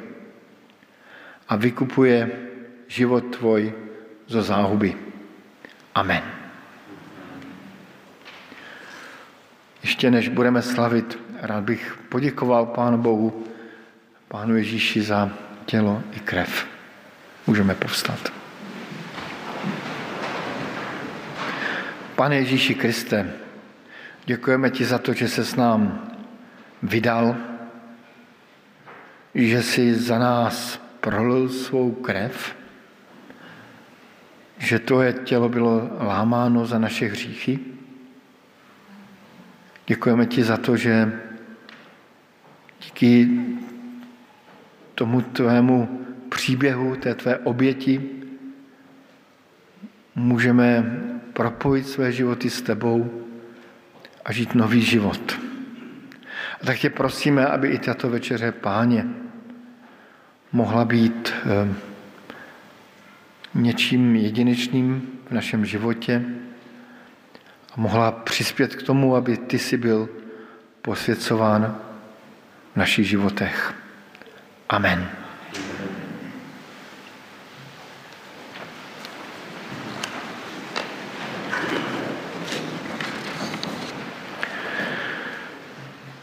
a 1.49 1.53
vykupuje 1.57 2.19
život 2.91 3.31
tvoj 3.37 3.73
zo 4.27 4.43
záhuby. 4.43 4.97
Amen. 5.95 6.23
Ještě 9.83 10.11
než 10.11 10.29
budeme 10.29 10.63
slavit, 10.63 11.19
rád 11.41 11.65
bych 11.65 11.99
poděkoval 12.09 12.67
Pánu 12.67 12.99
Bohu, 12.99 13.47
Pánu 14.29 14.57
Ježíši 14.57 15.03
za 15.03 15.31
tělo 15.67 16.03
i 16.13 16.21
krev. 16.21 16.67
Můžeme 17.47 17.75
povstat. 17.75 18.40
Pane 22.21 22.37
Ježíši 22.37 22.75
Kriste, 22.75 23.33
děkujeme 24.27 24.71
ti 24.71 24.85
za 24.85 24.99
to, 24.99 25.13
že 25.13 25.29
se 25.29 25.45
s 25.45 25.57
nám 25.57 26.11
vydal, 26.83 27.37
že 29.35 29.63
jsi 29.63 29.95
za 29.95 30.19
nás 30.19 30.81
prolil 31.01 31.49
svou 31.49 31.93
krev, 31.93 32.57
že 34.59 34.79
tvoje 34.79 35.13
tělo 35.13 35.49
bylo 35.49 35.91
lámáno 36.01 36.67
za 36.67 36.79
naše 36.79 37.07
hříchy. 37.07 37.59
Děkujeme 39.87 40.27
ti 40.27 40.45
za 40.45 40.57
to, 40.57 40.77
že 40.77 41.21
díky 42.85 43.29
tomu 44.95 45.21
tvému 45.21 46.05
příběhu, 46.29 46.97
té 46.97 47.15
tvé 47.15 47.39
oběti, 47.39 48.20
můžeme 50.21 50.85
propojit 51.33 51.89
své 51.89 52.13
životy 52.13 52.51
s 52.51 52.63
tebou 52.63 53.25
a 54.25 54.33
žít 54.33 54.55
nový 54.55 54.83
život. 54.83 55.39
A 56.63 56.67
tak 56.67 56.79
tě 56.79 56.91
prosíme, 56.91 57.47
aby 57.47 57.69
i 57.69 57.79
tato 57.79 58.11
večeře 58.11 58.53
páně 58.53 59.07
mohla 60.53 60.85
být 60.85 61.33
eh, 61.35 61.75
něčím 63.55 64.17
jedinečným 64.17 65.09
v 65.29 65.33
našem 65.33 65.65
životě 65.65 66.25
a 67.73 67.81
mohla 67.81 68.13
přispět 68.13 68.75
k 68.75 68.83
tomu, 68.83 69.17
aby 69.17 69.37
ty 69.37 69.59
si 69.59 69.77
byl 69.77 70.09
posvěcován 70.83 71.79
v 72.73 72.77
našich 72.77 73.09
životech. 73.09 73.75
Amen. 74.69 75.20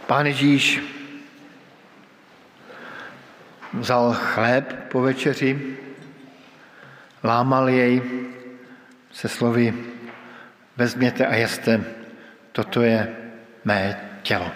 Pán 0.08 0.26
Ježíš 0.26 0.80
vzal 3.74 4.14
chléb 4.14 4.92
po 4.92 5.02
večeři, 5.02 5.78
lámal 7.24 7.70
jej 7.70 8.02
se 9.12 9.28
slovy 9.28 9.74
vezměte 10.78 11.26
a 11.28 11.36
jeste, 11.36 11.84
toto 12.52 12.82
je 12.82 13.16
mé 13.66 14.00
tělo. 14.24 14.52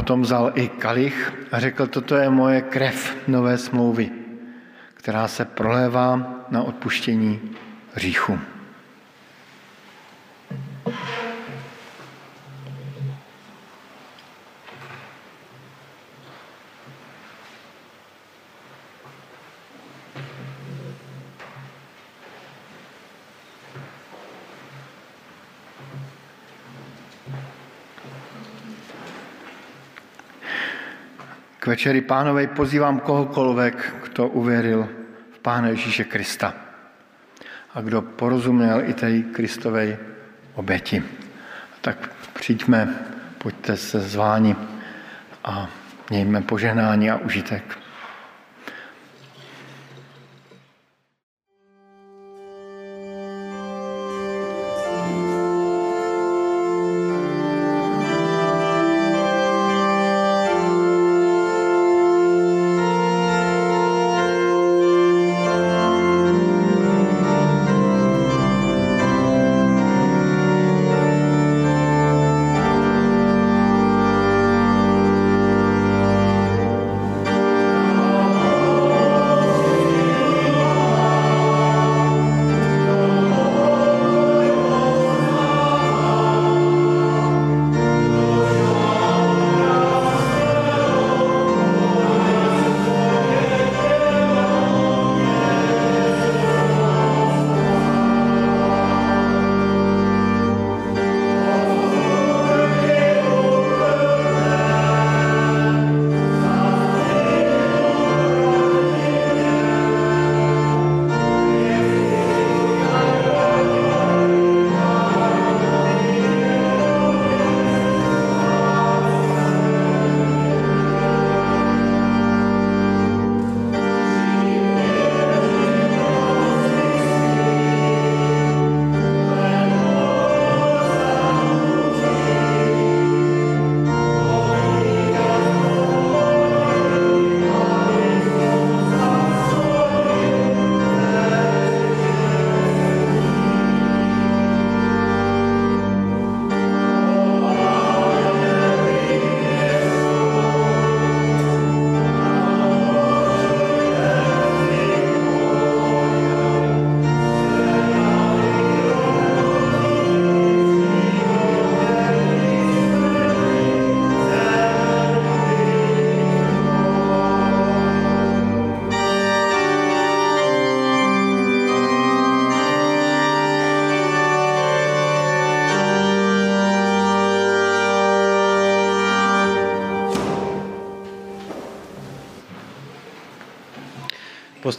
Potom 0.00 0.24
vzal 0.24 0.56
i 0.56 0.80
kalich 0.80 1.12
a 1.52 1.60
řekl, 1.60 1.86
toto 1.86 2.16
je 2.16 2.30
moje 2.30 2.60
krev 2.72 3.28
nové 3.28 3.58
smlouvy, 3.58 4.10
která 4.94 5.28
se 5.28 5.44
prolévá 5.44 6.40
na 6.48 6.62
odpuštění 6.62 7.40
hříchu. 7.94 8.38
Večeri 31.70 32.02
pánovej 32.02 32.50
pozývám 32.50 33.00
kohokoliv, 33.00 33.74
kdo 34.02 34.28
uvěřil 34.28 34.88
v 35.32 35.38
Pána 35.38 35.68
Ježíše 35.68 36.04
Krista 36.04 36.54
a 37.74 37.80
kdo 37.80 38.02
porozuměl 38.02 38.82
i 38.90 38.94
té 38.94 39.22
Kristovej 39.22 39.96
oběti. 40.54 41.02
Tak 41.80 42.10
přijďme, 42.34 42.94
pojďte 43.38 43.76
se 43.76 44.00
zváni 44.00 44.56
a 45.44 45.68
mějme 46.10 46.42
požehnání 46.42 47.10
a 47.10 47.16
užitek. 47.16 47.79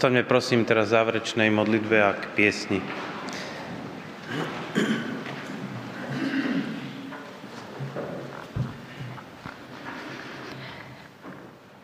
Postavme 0.01 0.25
prosím 0.25 0.65
teraz 0.65 0.97
záverečnej 0.97 1.53
modlitbe 1.53 1.93
a 2.01 2.17
k 2.17 2.25
piesni. 2.33 2.81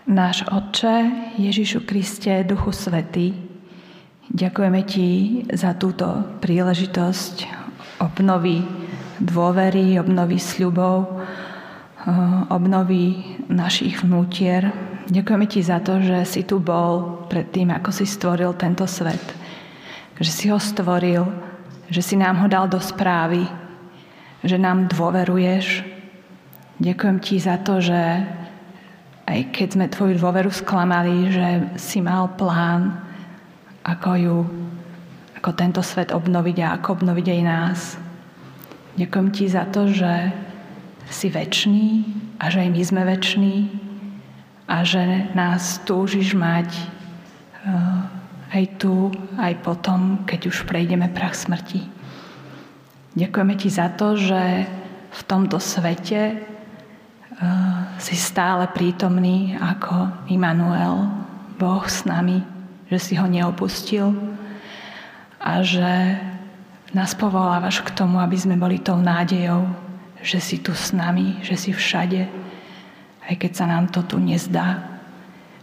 Náš 0.09 0.49
Otče, 0.49 1.13
Ježišu 1.37 1.85
Kriste, 1.85 2.41
Duchu 2.41 2.73
Svetý, 2.73 3.37
ďakujeme 4.33 4.81
Ti 4.81 5.09
za 5.53 5.77
túto 5.77 6.09
príležitosť 6.41 7.45
obnovy 8.01 8.65
dôvery, 9.21 10.01
obnovy 10.01 10.41
sľubov, 10.41 11.21
obnovy 12.49 13.37
našich 13.45 14.01
vnútier, 14.01 14.73
Ďakujeme 15.07 15.47
ti 15.47 15.63
za 15.63 15.79
to, 15.79 16.03
že 16.03 16.27
si 16.27 16.41
tu 16.43 16.59
bol 16.59 17.16
pred 17.37 17.53
tým, 17.53 17.69
ako 17.69 17.93
si 17.93 18.09
stvoril 18.09 18.57
tento 18.57 18.89
svet. 18.89 19.21
Že 20.17 20.31
si 20.33 20.45
ho 20.49 20.57
stvoril, 20.57 21.21
že 21.85 22.01
si 22.01 22.17
nám 22.17 22.41
ho 22.41 22.49
dal 22.49 22.65
do 22.65 22.81
správy, 22.81 23.45
že 24.41 24.57
nám 24.57 24.89
dôveruješ. 24.89 25.85
Ďakujem 26.81 27.17
ti 27.21 27.37
za 27.37 27.61
to, 27.61 27.77
že 27.77 28.25
aj 29.29 29.53
keď 29.53 29.67
sme 29.69 29.85
tvoju 29.85 30.17
dôveru 30.17 30.49
sklamali, 30.49 31.29
že 31.29 31.77
si 31.77 32.01
mal 32.01 32.25
plán, 32.33 33.05
ako 33.85 34.09
ju, 34.17 34.37
ako 35.37 35.49
tento 35.53 35.85
svet 35.85 36.09
obnoviť 36.09 36.57
a 36.65 36.73
ako 36.81 36.97
obnoviť 36.97 37.27
aj 37.37 37.41
nás. 37.45 37.79
Ďakujem 38.97 39.29
ti 39.29 39.45
za 39.45 39.69
to, 39.69 39.85
že 39.93 40.33
si 41.13 41.29
väčší 41.29 42.01
a 42.41 42.49
že 42.49 42.65
aj 42.65 42.69
my 42.73 42.81
sme 42.81 43.01
väčší 43.05 43.69
a 44.65 44.81
že 44.81 45.29
nás 45.37 45.85
túžiš 45.85 46.33
mať 46.33 46.96
aj 48.47 48.63
tu, 48.79 49.11
aj 49.35 49.53
potom, 49.59 50.23
keď 50.23 50.47
už 50.47 50.63
prejdeme 50.63 51.11
prach 51.11 51.35
smrti. 51.35 51.83
Ďakujeme 53.17 53.55
ti 53.59 53.69
za 53.73 53.91
to, 53.91 54.15
že 54.15 54.69
v 55.09 55.21
tomto 55.25 55.57
svete 55.57 56.21
eh, 56.37 56.41
si 57.97 58.15
stále 58.15 58.69
prítomný 58.71 59.57
ako 59.57 60.29
Immanuel, 60.31 61.09
Boh 61.57 61.83
s 61.89 62.05
nami, 62.05 62.45
že 62.87 63.01
si 63.01 63.13
ho 63.17 63.25
neopustil 63.25 64.13
a 65.41 65.65
že 65.65 66.21
nás 66.93 67.17
povolávaš 67.17 67.81
k 67.81 67.91
tomu, 67.91 68.21
aby 68.21 68.37
sme 68.37 68.55
boli 68.55 68.79
tou 68.79 68.95
nádejou, 69.01 69.65
že 70.21 70.39
si 70.39 70.61
tu 70.61 70.71
s 70.77 70.93
nami, 70.93 71.41
že 71.41 71.57
si 71.57 71.73
všade, 71.73 72.29
aj 73.27 73.35
keď 73.35 73.51
sa 73.51 73.65
nám 73.65 73.89
to 73.89 74.05
tu 74.05 74.21
nezdá. 74.21 74.96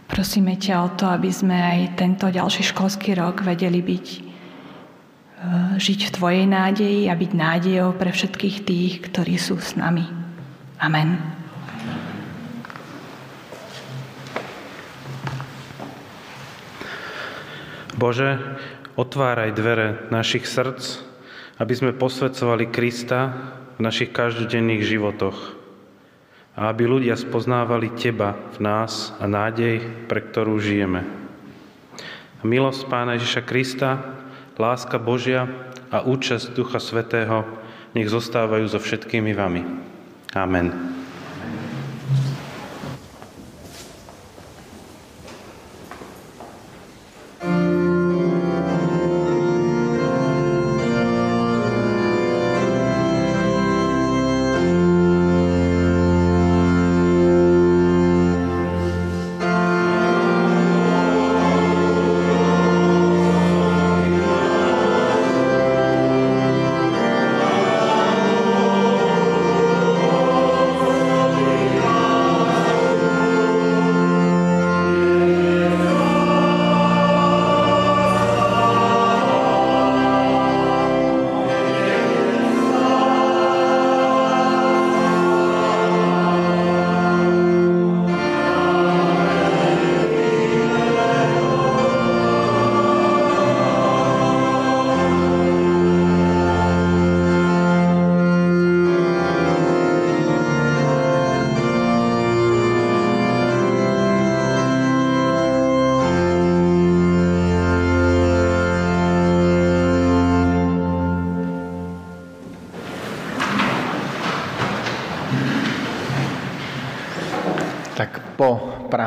Prosíme 0.05 0.53
ťa 0.53 0.75
o 0.85 0.89
to, 0.93 1.09
aby 1.09 1.33
sme 1.33 1.57
aj 1.57 1.97
tento 1.97 2.29
ďalší 2.29 2.61
školský 2.61 3.17
rok 3.17 3.41
vedeli 3.41 3.81
byť, 3.81 4.05
e, 4.13 4.19
žiť 5.81 5.99
v 6.07 6.13
Tvojej 6.13 6.45
nádeji 6.45 7.09
a 7.09 7.17
byť 7.17 7.31
nádejou 7.33 7.97
pre 7.97 8.13
všetkých 8.13 8.57
tých, 8.61 8.93
ktorí 9.09 9.41
sú 9.41 9.57
s 9.57 9.73
nami. 9.73 10.05
Amen. 10.77 11.17
Bože, 17.97 18.37
otváraj 18.93 19.55
dvere 19.57 20.05
našich 20.13 20.45
srdc, 20.45 21.01
aby 21.57 21.73
sme 21.73 21.97
posvedcovali 21.97 22.69
Krista 22.69 23.33
v 23.75 23.87
našich 23.87 24.11
každodenných 24.13 24.83
životoch 24.83 25.64
a 26.55 26.71
aby 26.71 26.87
ľudia 26.87 27.19
spoznávali 27.19 27.91
Teba 27.99 28.31
v 28.55 28.63
nás 28.63 29.11
a 29.19 29.27
nádej, 29.27 30.07
pre 30.07 30.23
ktorú 30.23 30.55
žijeme. 30.57 31.03
A 32.39 32.43
milosť 32.47 32.87
Pána 32.87 33.19
Ježiša 33.19 33.43
Krista, 33.43 33.99
láska 34.55 34.95
Božia 34.95 35.51
a 35.91 36.07
účasť 36.07 36.55
Ducha 36.55 36.79
Svetého 36.79 37.43
nech 37.91 38.07
zostávajú 38.07 38.71
so 38.71 38.79
všetkými 38.79 39.35
vami. 39.35 39.61
Amen. 40.31 40.94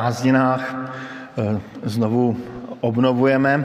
Prázdninách 0.09 0.65
eh, 1.37 1.61
znovu 1.85 2.33
obnovujeme 2.81 3.53
eh, 3.61 3.65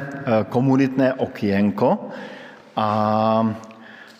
komunitné 0.52 1.16
okienko 1.16 2.12
a 2.76 2.90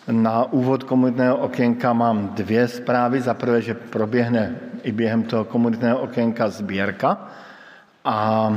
na 0.08 0.48
úvod 0.48 0.88
komunitného 0.88 1.36
okénka 1.52 1.92
mám 1.92 2.32
dvě 2.32 2.68
zprávy. 2.80 3.20
Za 3.20 3.36
prvé, 3.36 3.60
že 3.60 3.76
proběhne 3.76 4.56
i 4.88 4.92
během 4.92 5.28
toho 5.28 5.44
komunitného 5.44 6.00
okénka 6.08 6.48
sbírka 6.48 7.28
a 8.04 8.48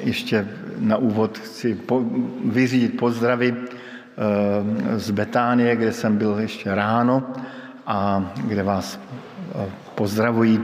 ještě 0.00 0.48
na 0.80 0.96
úvod 0.96 1.36
chci 1.36 1.76
po, 1.76 2.00
vyřídit 2.48 2.96
pozdravy 2.96 3.52
eh, 3.52 3.64
z 4.96 5.10
Betánie, 5.12 5.76
kde 5.76 5.92
jsem 5.92 6.16
byl 6.16 6.40
ještě 6.40 6.72
ráno 6.72 7.36
a 7.84 8.32
kde 8.48 8.62
vás 8.64 8.96
pozdravují 9.94 10.56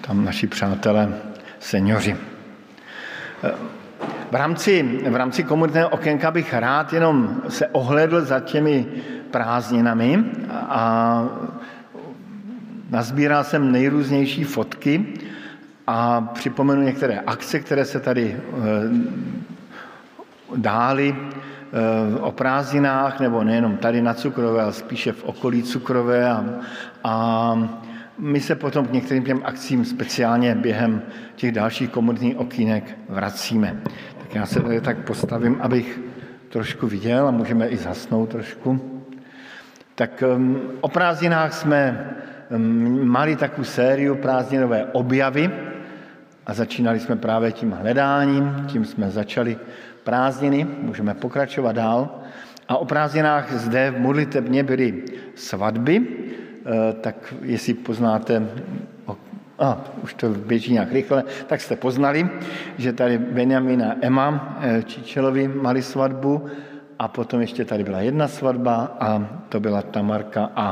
tam 0.00 0.24
naši 0.24 0.46
přátelé, 0.46 1.14
seniori. 1.58 2.16
V 4.30 4.34
rámci, 4.34 5.00
v 5.10 5.16
rámci 5.16 5.44
komunitného 5.44 5.88
okénka 5.88 6.30
bych 6.30 6.54
rád 6.54 6.92
jenom 6.92 7.42
se 7.48 7.66
ohledl 7.66 8.24
za 8.24 8.40
těmi 8.40 8.86
prázdninami 9.30 10.24
a 10.50 11.24
nazbíral 12.90 13.44
jsem 13.44 13.72
nejrůznější 13.72 14.44
fotky 14.44 15.06
a 15.86 16.20
připomenu 16.20 16.82
některé 16.82 17.20
akce, 17.20 17.60
které 17.60 17.84
se 17.84 18.00
tady 18.00 18.36
eh, 18.36 18.52
dály 20.56 21.16
eh, 21.16 22.20
o 22.20 22.32
prázdninách, 22.32 23.20
nebo 23.20 23.44
nejenom 23.44 23.76
tady 23.76 24.02
na 24.02 24.14
Cukrové, 24.14 24.62
ale 24.62 24.72
spíše 24.72 25.12
v 25.12 25.24
okolí 25.24 25.62
Cukrové 25.62 26.30
a, 26.30 26.44
a 27.04 27.54
my 28.18 28.40
se 28.40 28.54
potom 28.54 28.86
k 28.86 28.92
některým 28.92 29.24
těm 29.24 29.40
akcím 29.44 29.84
speciálně 29.84 30.54
během 30.54 31.02
těch 31.36 31.52
dalších 31.52 31.90
komunitních 31.90 32.38
okýnek 32.38 32.98
vracíme. 33.08 33.76
Tak 34.18 34.34
já 34.34 34.46
se 34.46 34.60
tady 34.60 34.80
tak 34.80 34.98
postavím, 35.06 35.56
abych 35.60 36.00
trošku 36.48 36.86
viděl 36.86 37.28
a 37.28 37.30
můžeme 37.30 37.68
i 37.68 37.76
zasnout 37.76 38.28
trošku. 38.28 39.00
Tak 39.94 40.22
um, 40.36 40.60
o 40.80 40.88
prázdninách 40.88 41.52
jsme 41.52 42.10
um, 42.50 43.08
mali 43.08 43.36
takovou 43.36 43.64
sériu 43.64 44.14
prázdninové 44.14 44.84
objavy 44.92 45.50
a 46.46 46.54
začínali 46.54 47.00
jsme 47.00 47.16
právě 47.16 47.52
tím 47.52 47.70
hledáním, 47.70 48.64
tím 48.66 48.84
jsme 48.84 49.10
začali 49.10 49.58
prázdniny, 50.04 50.66
můžeme 50.82 51.14
pokračovat 51.14 51.72
dál. 51.72 52.20
A 52.68 52.76
o 52.76 52.84
prázdninách 52.84 53.52
zde 53.52 53.90
v 53.90 54.00
modlitebně 54.00 54.62
byly 54.62 55.04
svatby, 55.34 56.06
tak 57.00 57.34
jestli 57.42 57.74
poznáte, 57.74 58.42
a 59.58 59.84
už 60.02 60.14
to 60.14 60.28
běží 60.28 60.72
nějak 60.72 60.92
rychle, 60.92 61.24
tak 61.46 61.60
jste 61.60 61.76
poznali, 61.76 62.28
že 62.78 62.92
tady 62.92 63.18
Benjamin 63.18 63.82
a 63.82 63.96
Emma 64.00 64.58
eh, 64.60 64.82
Čičelovi 64.82 65.48
mali 65.48 65.82
svatbu 65.82 66.46
a 66.98 67.08
potom 67.08 67.40
ještě 67.40 67.64
tady 67.64 67.84
byla 67.84 68.00
jedna 68.00 68.28
svatba 68.28 68.96
a 69.00 69.28
to 69.48 69.60
byla 69.60 69.82
Tamarka 69.82 70.50
a 70.56 70.66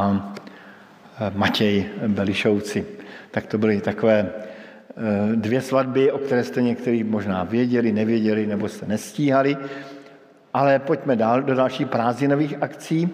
eh, 1.21 1.33
Matěj 1.35 1.87
Belišovci. 2.07 2.87
Tak 3.31 3.47
to 3.47 3.59
byly 3.59 3.81
takové 3.81 4.31
dvě 5.35 5.61
svatby, 5.61 6.13
o 6.13 6.19
které 6.19 6.45
jste 6.45 6.63
někteří 6.63 7.05
možná 7.05 7.45
věděli, 7.45 7.93
nevěděli 7.93 8.47
nebo 8.47 8.69
jste 8.69 8.87
nestíhali. 8.87 9.57
Ale 10.55 10.79
pojďme 10.79 11.17
dál 11.17 11.43
do 11.43 11.55
dalších 11.55 11.87
prázdninových 11.87 12.63
akcí 12.63 13.11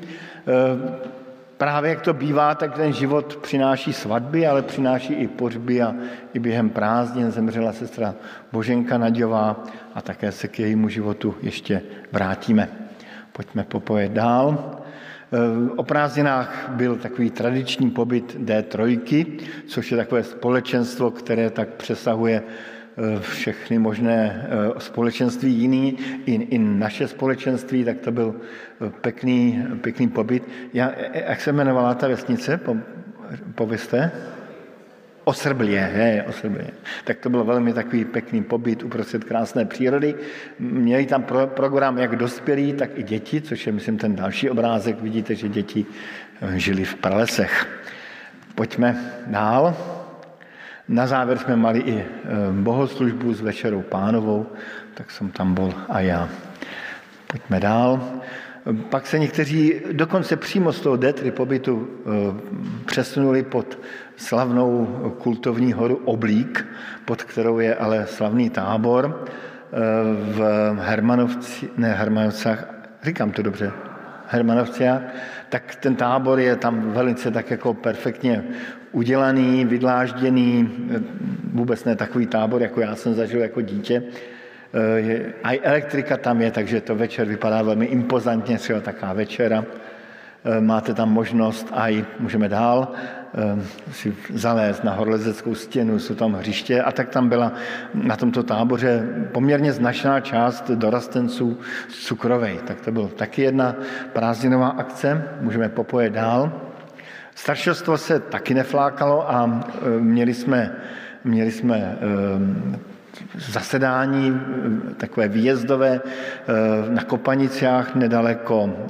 právě 1.62 1.90
jak 1.90 2.00
to 2.00 2.12
bývá, 2.12 2.54
tak 2.54 2.74
ten 2.74 2.92
život 2.92 3.36
přináší 3.36 3.92
svatby, 3.92 4.46
ale 4.46 4.62
přináší 4.62 5.14
i 5.14 5.28
pohřby 5.28 5.82
a 5.82 5.94
i 6.34 6.38
během 6.38 6.70
prázdnin 6.70 7.30
zemřela 7.30 7.72
sestra 7.72 8.14
Boženka 8.52 8.98
Naďová 8.98 9.64
a 9.94 10.02
také 10.02 10.32
se 10.32 10.48
k 10.48 10.58
jejímu 10.58 10.88
životu 10.88 11.34
ještě 11.42 11.82
vrátíme. 12.12 12.68
Pojďme 13.32 13.64
popojet 13.64 14.12
dál. 14.12 14.74
E, 15.32 15.70
o 15.76 15.82
prázdninách 15.82 16.68
byl 16.68 16.96
takový 16.96 17.30
tradiční 17.30 17.90
pobyt 17.90 18.36
D3, 18.38 19.26
což 19.66 19.90
je 19.90 19.96
takové 19.96 20.22
společenstvo, 20.22 21.10
které 21.10 21.50
tak 21.50 21.68
přesahuje 21.68 22.42
Eh, 22.42 22.71
všechny 23.20 23.78
možné 23.78 24.46
eh, 24.48 24.80
společenství 24.80 25.52
jiný, 25.52 25.98
i, 26.26 26.34
i 26.34 26.58
naše 26.58 27.08
společenství, 27.08 27.84
tak 27.84 27.98
to 27.98 28.12
byl 28.12 28.34
eh, 28.86 28.90
pěkný, 29.00 29.66
pěkný 29.80 30.08
pobyt. 30.08 30.48
Já, 30.72 30.92
jak 31.12 31.40
se 31.40 31.50
jmenovala 31.50 31.94
ta 31.94 32.08
vesnice, 32.08 32.56
po, 32.56 32.76
pověste? 33.54 34.10
Osrblě, 35.24 35.92
je, 35.94 36.24
Osrblě. 36.28 36.66
Tak 37.04 37.18
to 37.18 37.30
byl 37.30 37.44
velmi 37.44 37.72
takový 37.72 38.04
pěkný 38.04 38.42
pobyt 38.42 38.82
uprostřed 38.82 39.24
krásné 39.24 39.64
přírody. 39.64 40.14
Měli 40.58 41.06
tam 41.06 41.22
pro, 41.22 41.46
program 41.46 41.98
jak 41.98 42.16
dospělí, 42.16 42.72
tak 42.72 42.90
i 42.98 43.02
děti, 43.02 43.40
což 43.40 43.66
je, 43.66 43.72
myslím, 43.72 43.98
ten 43.98 44.16
další 44.16 44.50
obrázek. 44.50 45.00
Vidíte, 45.00 45.34
že 45.34 45.48
děti 45.48 45.86
žili 46.54 46.84
v 46.84 46.94
pralesech. 46.94 47.66
Pojďme 48.54 49.12
dál. 49.26 49.91
Na 50.88 51.06
závěr 51.06 51.38
jsme 51.38 51.56
mali 51.56 51.78
i 51.78 51.98
eh, 51.98 52.06
bohoslužbu 52.52 53.34
s 53.34 53.40
Večerou 53.40 53.82
pánovou, 53.82 54.46
tak 54.94 55.10
jsem 55.10 55.30
tam 55.30 55.54
byl 55.54 55.74
a 55.88 56.00
já. 56.00 56.28
Pojďme 57.26 57.60
dál. 57.60 58.00
Pak 58.90 59.06
se 59.06 59.18
někteří 59.18 59.74
dokonce 59.92 60.36
přímo 60.36 60.72
z 60.72 60.80
toho 60.80 60.96
detry 60.96 61.30
pobytu 61.30 61.88
eh, 61.88 62.10
přesunuli 62.86 63.42
pod 63.42 63.78
slavnou 64.16 64.86
kultovní 65.18 65.72
horu 65.72 65.96
Oblík, 66.04 66.66
pod 67.04 67.22
kterou 67.22 67.58
je 67.58 67.74
ale 67.74 68.06
slavný 68.06 68.50
tábor 68.50 69.24
eh, 69.24 69.78
v 70.32 70.76
Hermanovci, 70.80 71.70
ne 71.76 71.92
Hermanovcách, 71.92 72.64
říkám 73.02 73.30
to 73.30 73.42
dobře, 73.42 73.72
Hermanovciách, 74.28 75.02
tak 75.48 75.74
ten 75.74 75.96
tábor 75.96 76.40
je 76.40 76.56
tam 76.56 76.90
velice 76.92 77.30
tak 77.30 77.50
jako 77.50 77.74
perfektně 77.74 78.44
udělaný, 78.92 79.64
vydlážděný, 79.64 80.70
vůbec 81.52 81.84
ne 81.84 81.96
takový 81.96 82.26
tábor, 82.26 82.62
jako 82.62 82.80
já 82.80 82.96
jsem 82.96 83.14
zažil 83.14 83.40
jako 83.40 83.60
dítě. 83.60 84.02
Eh, 84.74 85.32
a 85.44 85.60
elektrika 85.62 86.16
tam 86.16 86.40
je, 86.40 86.50
takže 86.50 86.80
to 86.80 86.96
večer 86.96 87.28
vypadá 87.28 87.62
velmi 87.62 87.86
impozantně, 87.86 88.58
třeba 88.58 88.80
taková 88.80 89.12
večera. 89.12 89.64
Eh, 90.44 90.60
máte 90.60 90.94
tam 90.94 91.12
možnost 91.12 91.68
a 91.72 91.88
i 91.88 92.04
můžeme 92.18 92.48
dál 92.48 92.88
eh, 93.34 93.62
si 93.92 94.14
zalézt 94.34 94.84
na 94.84 94.92
horlezeckou 94.92 95.54
stěnu, 95.54 95.98
jsou 95.98 96.14
tam 96.14 96.32
hřiště 96.32 96.82
a 96.82 96.92
tak 96.92 97.08
tam 97.08 97.28
byla 97.28 97.52
na 97.94 98.16
tomto 98.16 98.42
táboře 98.42 99.08
poměrně 99.32 99.72
značná 99.72 100.20
část 100.20 100.70
dorastenců 100.70 101.60
z 101.88 102.06
Cukrovej. 102.06 102.58
Tak 102.66 102.80
to 102.80 102.92
byl 102.92 103.08
taky 103.08 103.42
jedna 103.42 103.76
prázdninová 104.12 104.68
akce, 104.68 105.28
můžeme 105.40 105.68
popojet 105.68 106.12
dál. 106.12 106.71
Staršostvo 107.34 107.98
se 107.98 108.20
taky 108.20 108.54
neflákalo 108.54 109.30
a 109.30 109.60
e, 109.86 110.00
měli 110.00 110.34
jsme, 110.34 110.76
měli 111.24 111.50
jsme 111.50 111.76
e, 111.76 111.98
zasedání 113.38 114.28
e, 114.30 114.94
takové 114.94 115.28
výjezdové 115.28 116.00
na 116.88 117.04
Kopanicách 117.04 117.94
nedaleko, 117.94 118.88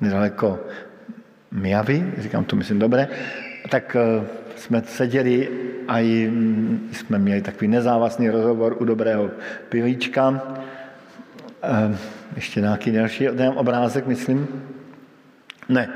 nedaleko 0.00 0.60
Mijavy, 1.52 2.12
říkám 2.18 2.44
to 2.44 2.56
myslím 2.56 2.78
dobré, 2.78 3.08
tak 3.70 3.96
jsme 4.56 4.82
seděli 4.86 5.48
a 5.88 5.98
jsme 6.92 7.18
měli 7.18 7.42
takový 7.42 7.68
nezávazný 7.68 8.30
rozhovor 8.30 8.76
u 8.80 8.84
dobrého 8.84 9.30
pivíčka. 9.68 10.42
Ještě 12.36 12.60
nějaký 12.60 12.92
další 12.92 13.28
obrázek, 13.28 14.06
myslím. 14.06 14.48
Ne, 15.68 15.88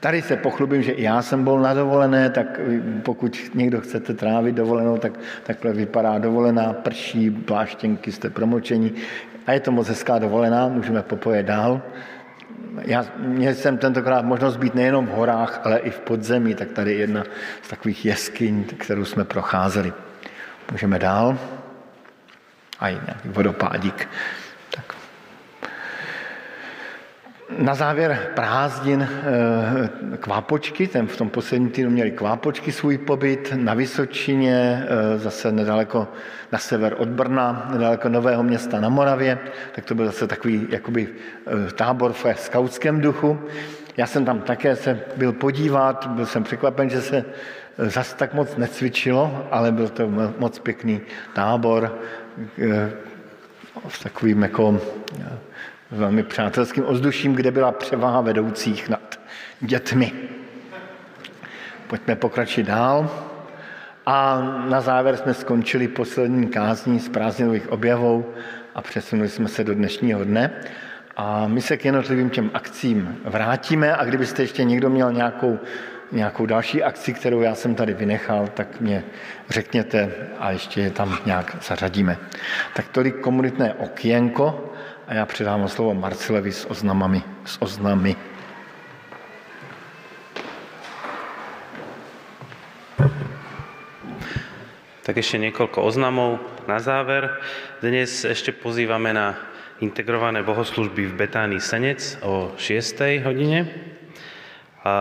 Tady 0.00 0.22
se 0.22 0.36
pochlubím, 0.36 0.82
že 0.82 0.92
i 0.92 1.02
já 1.02 1.22
jsem 1.22 1.44
byl 1.44 1.58
na 1.58 1.74
dovolené, 1.74 2.30
tak 2.30 2.60
pokud 3.02 3.38
někdo 3.54 3.80
chcete 3.80 4.14
trávit 4.14 4.54
dovolenou, 4.54 4.98
tak 4.98 5.12
takhle 5.42 5.72
vypadá 5.72 6.18
dovolená, 6.18 6.72
prší, 6.72 7.30
pláštěnky, 7.30 8.12
jste 8.12 8.30
promočení 8.30 8.94
a 9.46 9.52
je 9.52 9.60
to 9.60 9.72
moc 9.72 9.88
hezká 9.88 10.18
dovolená, 10.18 10.68
můžeme 10.68 11.02
popojet 11.02 11.46
dál. 11.46 11.82
Já, 12.84 13.04
měl 13.18 13.54
jsem 13.54 13.78
tentokrát 13.78 14.24
možnost 14.24 14.56
být 14.56 14.74
nejenom 14.74 15.06
v 15.06 15.10
horách, 15.10 15.60
ale 15.64 15.78
i 15.78 15.90
v 15.90 16.00
podzemí, 16.00 16.54
tak 16.54 16.68
tady 16.68 16.92
je 16.92 16.98
jedna 16.98 17.24
z 17.62 17.68
takových 17.68 18.04
jeskyň, 18.04 18.64
kterou 18.64 19.04
jsme 19.04 19.24
procházeli. 19.24 19.92
Můžeme 20.72 20.98
dál. 20.98 21.38
A 22.80 22.88
i 22.88 22.92
nějaký 22.94 23.28
vodopádík. 23.28 24.08
Na 27.56 27.74
závěr 27.74 28.18
prázdnin 28.34 29.02
eh, 29.02 30.16
kvápočky, 30.16 30.86
ten 30.86 31.06
v 31.06 31.16
tom 31.16 31.30
posledním 31.30 31.70
týdnu 31.70 31.90
měli 31.90 32.10
kvápočky 32.10 32.72
svůj 32.72 32.98
pobyt 32.98 33.52
na 33.56 33.74
Vysočině, 33.74 34.86
eh, 34.88 35.18
zase 35.18 35.52
nedaleko 35.52 36.08
na 36.52 36.58
sever 36.58 36.94
od 36.98 37.08
Brna, 37.08 37.68
nedaleko 37.72 38.08
Nového 38.08 38.42
města 38.42 38.80
na 38.80 38.88
Moravě, 38.88 39.38
tak 39.74 39.84
to 39.84 39.94
byl 39.94 40.06
zase 40.06 40.26
takový 40.26 40.66
jakoby 40.70 41.08
eh, 41.08 41.72
tábor 41.72 42.12
v 42.12 42.26
skautském 42.36 43.00
duchu. 43.00 43.38
Já 43.96 44.06
jsem 44.06 44.24
tam 44.24 44.40
také 44.40 44.76
se 44.76 45.00
byl 45.16 45.32
podívat, 45.32 46.06
byl 46.06 46.26
jsem 46.26 46.44
překvapen, 46.44 46.90
že 46.90 47.02
se 47.02 47.24
zas 47.78 48.14
tak 48.14 48.34
moc 48.34 48.56
necvičilo, 48.56 49.48
ale 49.50 49.72
byl 49.72 49.88
to 49.88 50.08
moc 50.38 50.58
pěkný 50.58 51.00
tábor 51.32 51.98
s 53.88 53.98
takovým 54.02 54.42
jako 54.42 54.80
velmi 55.90 56.22
přátelským 56.22 56.84
ozduším, 56.86 57.34
kde 57.34 57.50
byla 57.50 57.72
převaha 57.72 58.20
vedoucích 58.20 58.88
nad 58.88 59.20
dětmi. 59.60 60.12
Pojďme 61.86 62.16
pokračovat 62.16 62.66
dál. 62.66 63.10
A 64.06 64.40
na 64.68 64.80
závěr 64.80 65.16
jsme 65.16 65.34
skončili 65.34 65.88
poslední 65.88 66.48
kázní 66.48 67.00
z 67.00 67.08
prázdninových 67.08 67.72
objevů 67.72 68.26
a 68.74 68.82
přesunuli 68.82 69.28
jsme 69.28 69.48
se 69.48 69.64
do 69.64 69.74
dnešního 69.74 70.24
dne. 70.24 70.50
A 71.16 71.46
my 71.46 71.60
se 71.60 71.76
k 71.76 71.84
jednotlivým 71.84 72.30
těm 72.30 72.50
akcím 72.54 73.18
vrátíme 73.24 73.96
a 73.96 74.04
kdybyste 74.04 74.42
ještě 74.42 74.64
někdo 74.64 74.90
měl 74.90 75.12
nějakou, 75.12 75.58
nějakou 76.12 76.46
další 76.46 76.82
akci, 76.82 77.14
kterou 77.14 77.40
já 77.40 77.54
jsem 77.54 77.74
tady 77.74 77.94
vynechal, 77.94 78.48
tak 78.54 78.80
mě 78.80 79.04
řekněte 79.48 80.12
a 80.38 80.50
ještě 80.50 80.80
je 80.80 80.90
tam 80.90 81.18
nějak 81.26 81.56
zařadíme. 81.62 82.16
Tak 82.74 82.88
tolik 82.88 83.20
komunitné 83.20 83.74
okienko 83.74 84.72
a 85.08 85.14
já 85.14 85.26
předám 85.26 85.68
slovo 85.68 85.94
Marcelovi 85.94 86.52
s 86.52 86.70
oznamami. 86.70 87.22
S 87.44 87.62
oznamy. 87.62 88.16
Tak 95.02 95.16
ešte 95.16 95.40
niekoľko 95.40 95.80
oznamov 95.80 96.36
na 96.68 96.76
záver. 96.84 97.40
Dnes 97.80 98.28
ešte 98.28 98.52
pozývame 98.52 99.16
na 99.16 99.40
integrované 99.80 100.44
bohoslužby 100.44 101.08
v 101.08 101.16
Betánii 101.16 101.64
Senec 101.64 102.20
o 102.20 102.52
6. 102.60 103.24
hodine. 103.24 103.64
A 104.84 104.92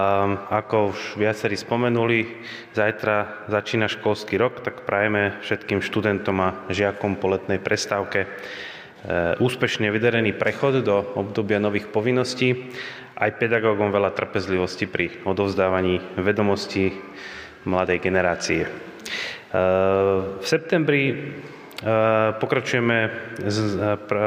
ako 0.47 0.95
už 0.95 1.20
viacerí 1.20 1.60
spomenuli, 1.60 2.47
zajtra 2.72 3.43
začína 3.51 3.91
školský 3.91 4.39
rok, 4.39 4.64
tak 4.64 4.88
prajeme 4.88 5.36
všetkým 5.43 5.84
študentom 5.84 6.39
a 6.39 6.55
žiakom 6.72 7.20
po 7.20 7.28
letnej 7.28 7.60
prestávke 7.60 8.32
úspešne 9.39 9.88
vydarený 9.88 10.36
prechod 10.36 10.84
do 10.84 10.99
obdobia 11.16 11.64
nových 11.64 11.88
povinností, 11.88 12.70
aj 13.18 13.39
pedagógom 13.39 13.89
veľa 13.89 14.14
trpezlivosti 14.14 14.86
pri 14.86 15.24
odovzdávaní 15.26 16.20
vedomostí 16.20 16.93
mladej 17.66 17.97
generácie. 18.03 18.68
V 20.38 20.45
septembri 20.45 21.03
eh, 21.10 21.18
pokračujeme 22.36 22.97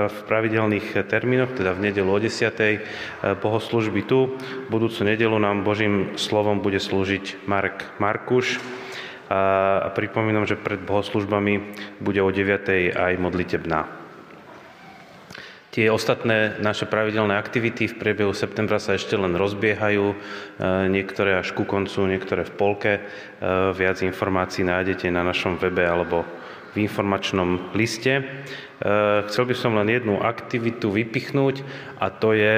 v 0.01 0.17
pravidelných 0.25 1.05
termínoch, 1.05 1.53
teda 1.53 1.77
v 1.77 1.93
nedelu 1.93 2.09
o 2.09 2.19
10. 2.19 2.33
Eh, 2.57 2.81
bohoslužby 3.37 4.01
tu. 4.09 4.35
Budúcu 4.73 5.05
nedelu 5.05 5.37
nám 5.37 5.63
Božím 5.63 6.17
slovom 6.17 6.65
bude 6.65 6.81
slúžiť 6.81 7.45
Mark 7.45 8.01
Markuš. 8.01 8.59
A 9.31 9.87
pripomínam, 9.95 10.43
že 10.43 10.59
pred 10.59 10.83
bohoslužbami 10.83 11.79
bude 12.03 12.19
o 12.19 12.35
9. 12.35 12.91
aj 12.91 13.15
modlitebná. 13.15 14.00
Tie 15.71 15.87
ostatné 15.87 16.59
naše 16.59 16.83
pravidelné 16.83 17.39
aktivity 17.39 17.87
v 17.87 17.95
priebehu 17.95 18.35
septembra 18.35 18.83
sa 18.83 18.99
ešte 18.99 19.15
len 19.15 19.39
rozbiehajú, 19.39 20.07
e, 20.11 20.17
niektoré 20.91 21.39
až 21.39 21.55
ku 21.55 21.63
koncu, 21.63 22.11
niektoré 22.11 22.43
v 22.43 22.53
polke. 22.59 22.93
E, 22.99 23.01
viac 23.71 24.03
informácií 24.03 24.67
nájdete 24.67 25.07
na 25.15 25.23
našom 25.23 25.63
webe 25.63 25.87
alebo 25.87 26.27
v 26.75 26.83
informačnom 26.83 27.71
liste. 27.79 28.19
E, 28.19 28.23
chcel 29.31 29.47
by 29.47 29.55
som 29.55 29.79
len 29.79 29.95
jednu 29.95 30.19
aktivitu 30.19 30.91
vypichnúť 30.91 31.63
a 32.03 32.11
to 32.11 32.35
je 32.35 32.55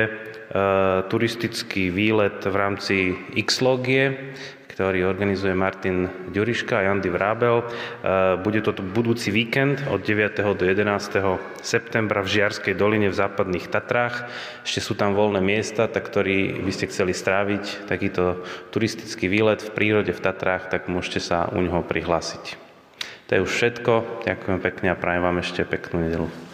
turistický 1.09 1.89
výlet 1.89 2.45
v 2.45 2.57
rámci 2.61 2.97
Xlogie, 3.41 4.37
ktorý 4.73 5.05
organizuje 5.05 5.53
Martin 5.53 6.09
Ďuriška 6.33 6.81
a 6.81 6.85
Jandy 6.89 7.13
Vrábel. 7.13 7.61
E, 7.61 7.65
bude 8.41 8.65
to 8.65 8.73
budúci 8.73 9.29
víkend 9.29 9.85
od 9.93 10.01
9. 10.01 10.57
do 10.57 10.65
11. 10.65 11.61
septembra 11.61 12.25
v 12.25 12.33
Žiarskej 12.33 12.73
doline 12.73 13.13
v 13.13 13.19
západných 13.21 13.69
Tatrách. 13.69 14.33
Ešte 14.65 14.81
sú 14.81 14.97
tam 14.97 15.13
voľné 15.13 15.45
miesta, 15.45 15.87
tak 15.87 16.09
ktorí 16.09 16.65
by 16.65 16.73
ste 16.73 16.89
chceli 16.89 17.13
stráviť 17.13 17.85
takýto 17.85 18.41
turistický 18.73 19.29
výlet 19.29 19.61
v 19.61 19.73
prírode 19.77 20.17
v 20.17 20.25
Tatrách, 20.25 20.73
tak 20.73 20.89
môžete 20.89 21.21
sa 21.21 21.53
u 21.53 21.61
neho 21.61 21.85
prihlásiť. 21.85 22.57
To 23.29 23.31
je 23.37 23.45
už 23.45 23.53
všetko. 23.53 24.25
Ďakujem 24.29 24.59
pekne 24.61 24.89
a 24.93 24.97
prajem 24.97 25.23
vám 25.25 25.41
ešte 25.41 25.65
peknú 25.65 26.05
nedelu. 26.05 26.52